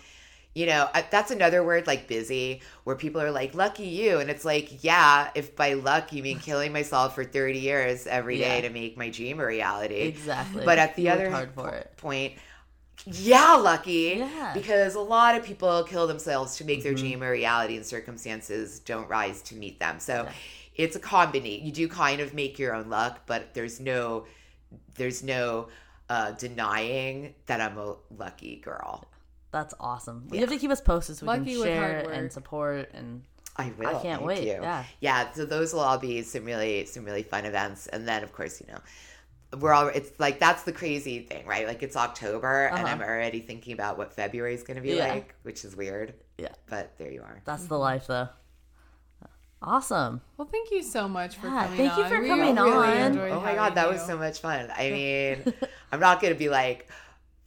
you 0.56 0.66
know, 0.68 0.90
I, 0.94 1.04
that's 1.12 1.30
another 1.30 1.64
word 1.64 1.86
like 1.86 2.08
busy, 2.08 2.62
where 2.86 2.96
people 2.96 3.22
are 3.22 3.30
like, 3.30 3.54
lucky 3.54 3.86
you. 3.86 4.20
And 4.20 4.30
it's 4.30 4.46
like, 4.46 4.84
yeah, 4.84 5.30
if 5.36 5.56
by 5.56 5.74
luck 5.74 6.12
you 6.14 6.24
mean 6.24 6.40
killing 6.40 6.72
myself 6.74 7.14
for 7.14 7.24
30 7.26 7.60
years 7.60 8.08
every 8.08 8.38
day 8.40 8.56
Yeah. 8.62 8.68
to 8.68 8.74
make 8.74 8.98
my 8.98 9.10
dream 9.10 9.40
a 9.42 9.46
reality. 9.46 9.96
Exactly. 10.02 10.64
But 10.66 10.80
at 10.80 10.96
the 10.96 11.04
You 11.04 11.10
other 11.12 11.30
hard 11.30 11.52
for 11.54 11.70
it. 11.76 11.92
point, 11.98 12.34
yeah, 13.06 13.54
lucky. 13.56 14.16
Yeah. 14.18 14.52
Because 14.54 14.96
a 14.96 15.00
lot 15.00 15.36
of 15.36 15.44
people 15.46 15.84
kill 15.84 16.08
themselves 16.08 16.56
to 16.58 16.66
make 16.66 16.84
their 16.84 16.94
Mm-hmm. 16.94 17.02
dream 17.02 17.24
a 17.24 17.30
reality 17.32 17.76
and 17.78 17.86
circumstances 17.86 18.80
don't 18.80 19.08
rise 19.10 19.42
to 19.44 19.56
meet 19.56 19.80
them. 19.80 20.00
So 20.00 20.28
it's 20.76 20.96
a 20.96 21.00
combination. 21.00 21.66
You 21.66 21.72
do 21.72 21.88
kind 21.88 22.20
of 22.22 22.34
make 22.34 22.58
your 22.60 22.74
own 22.76 22.90
luck, 22.90 23.22
but 23.26 23.54
there's 23.54 23.80
no 23.80 24.26
there's 24.96 25.24
no 25.24 25.70
uh, 26.10 26.32
denying 26.32 27.34
that 27.46 27.62
I'm 27.62 27.78
a 27.78 27.96
lucky 28.18 28.58
girl. 28.58 29.06
That's 29.52 29.74
awesome. 29.80 30.28
You 30.32 30.40
have 30.42 30.50
to 30.50 30.58
keep 30.58 30.72
us 30.72 30.82
posted 30.82 31.16
so 31.18 31.26
we 31.26 31.28
Lucky 31.28 31.52
can 31.52 31.60
with 31.60 31.68
share 31.68 31.92
hard 31.94 32.06
work. 32.08 32.16
and 32.16 32.32
support 32.32 32.90
and 32.94 33.24
I 33.56 33.72
will. 33.78 33.88
I 33.88 33.92
can't 33.94 34.04
thank 34.04 34.22
wait. 34.26 34.44
you. 34.44 34.60
Yeah. 34.62 34.84
yeah. 35.02 35.32
So 35.34 35.46
those 35.46 35.74
will 35.74 35.80
all 35.82 35.98
be 35.98 36.22
some 36.24 36.46
really 36.46 36.86
some 36.86 37.06
really 37.06 37.24
fun 37.24 37.46
events, 37.46 37.88
and 37.88 38.08
then 38.08 38.24
of 38.24 38.32
course 38.34 38.62
you 38.62 38.68
know 38.72 38.80
we're 39.60 39.72
all 39.74 39.88
it's 39.88 40.12
like 40.20 40.40
that's 40.40 40.64
the 40.64 40.72
crazy 40.74 41.20
thing, 41.20 41.46
right? 41.46 41.66
Like 41.68 41.82
it's 41.84 41.96
October, 41.96 42.66
and 42.68 42.76
Uh-huh. 42.84 42.88
I'm 42.88 43.02
already 43.02 43.40
thinking 43.40 43.74
about 43.74 43.98
what 43.98 44.14
February 44.14 44.54
is 44.54 44.64
going 44.64 44.76
to 44.78 44.82
be 44.84 44.96
Yeah. 44.96 45.08
like, 45.08 45.36
which 45.44 45.64
is 45.64 45.76
weird. 45.76 46.14
Yeah. 46.38 46.50
But 46.70 46.98
there 46.98 47.12
you 47.12 47.22
are. 47.22 47.42
that's 47.46 47.66
the 47.66 47.78
life 47.78 48.08
though. 48.08 48.30
Awesome. 49.60 50.22
Well, 50.38 50.48
thank 50.52 50.70
you 50.72 50.84
so 50.84 51.08
much 51.08 51.36
for 51.38 51.48
Yeah, 51.48 51.64
coming 51.64 51.78
thank 51.78 51.98
you 51.98 52.04
on. 52.04 52.10
for 52.10 52.22
We 52.22 52.28
coming 52.28 52.56
really 52.56 52.70
on. 52.70 52.88
enjoyed 53.12 53.32
Oh 53.32 53.42
my 53.42 53.56
god, 53.56 53.74
that 53.76 53.90
was 53.90 54.06
so 54.06 54.16
much 54.18 54.40
fun. 54.40 54.70
I 54.76 54.92
mean, 54.92 55.54
I'm 55.92 56.00
not 56.00 56.22
going 56.22 56.32
to 56.34 56.38
be 56.38 56.50
like 56.50 56.88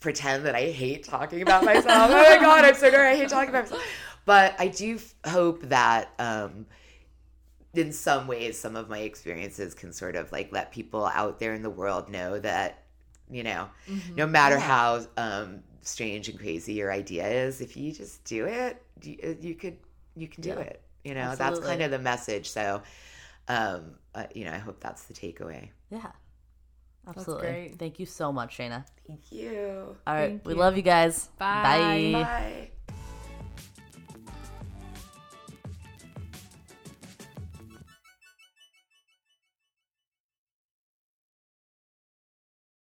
pretend 0.01 0.47
that 0.47 0.55
I 0.57 0.71
hate 0.71 1.05
talking 1.05 1.41
about 1.43 1.63
myself. 1.65 1.87
oh 2.11 2.15
my 2.15 2.39
god, 2.41 2.65
I'm 2.65 2.75
so 2.75 2.91
good. 2.91 2.99
I 2.99 3.15
hate 3.15 3.29
talking 3.29 3.51
about 3.51 3.65
myself. 3.65 3.83
But 4.25 4.57
I 4.59 4.69
do 4.69 4.97
f- 4.97 5.15
hope 5.33 5.63
that 5.69 6.11
um 6.19 6.67
in 7.75 7.93
some 7.93 8.27
ways 8.27 8.59
some 8.59 8.77
of 8.77 8.89
my 8.89 8.99
experiences 9.01 9.75
can 9.75 9.93
sort 9.93 10.17
of 10.17 10.31
like 10.33 10.51
let 10.53 10.73
people 10.73 11.07
out 11.07 11.39
there 11.39 11.55
in 11.55 11.63
the 11.63 11.71
world 11.71 12.09
know 12.11 12.39
that 12.41 12.83
you 13.31 13.45
know, 13.45 13.69
Mm-hmm. 13.89 14.15
no 14.17 14.27
matter 14.27 14.59
how 14.59 15.07
um 15.17 15.63
strange 15.83 16.29
and 16.29 16.39
crazy 16.39 16.75
your 16.75 16.93
idea 16.93 17.27
is, 17.29 17.61
if 17.61 17.77
you 17.77 17.93
just 17.93 18.25
do 18.25 18.47
it, 18.47 18.83
you, 19.03 19.37
you 19.41 19.55
could 19.55 19.77
you 20.17 20.29
can 20.29 20.43
do 20.43 20.51
Yeah. 20.51 20.59
it. 20.59 20.83
You 21.05 21.15
know, 21.15 21.35
that's 21.37 21.59
kind 21.61 21.83
of 21.83 21.91
the 21.91 21.99
message. 21.99 22.51
So 22.51 22.83
um 23.49 23.93
uh, 24.15 24.27
you 24.35 24.45
know, 24.45 24.53
I 24.53 24.59
hope 24.59 24.81
that's 24.81 25.05
the 25.05 25.15
takeaway. 25.15 25.71
Yeah. 25.91 26.13
Absolutely. 27.07 27.47
great. 27.47 27.79
Thank 27.79 27.99
you 27.99 28.07
so 28.07 28.33
much, 28.33 28.57
Shana. 28.59 28.85
Thank 29.07 29.33
you. 29.33 29.97
All 30.07 30.15
right. 30.15 30.29
Thank 30.31 30.45
we 30.45 30.55
you. 30.55 30.59
love 30.59 30.77
you 30.77 30.83
guys. 30.83 31.29
Bye. 31.39 32.11
Bye. 32.13 32.71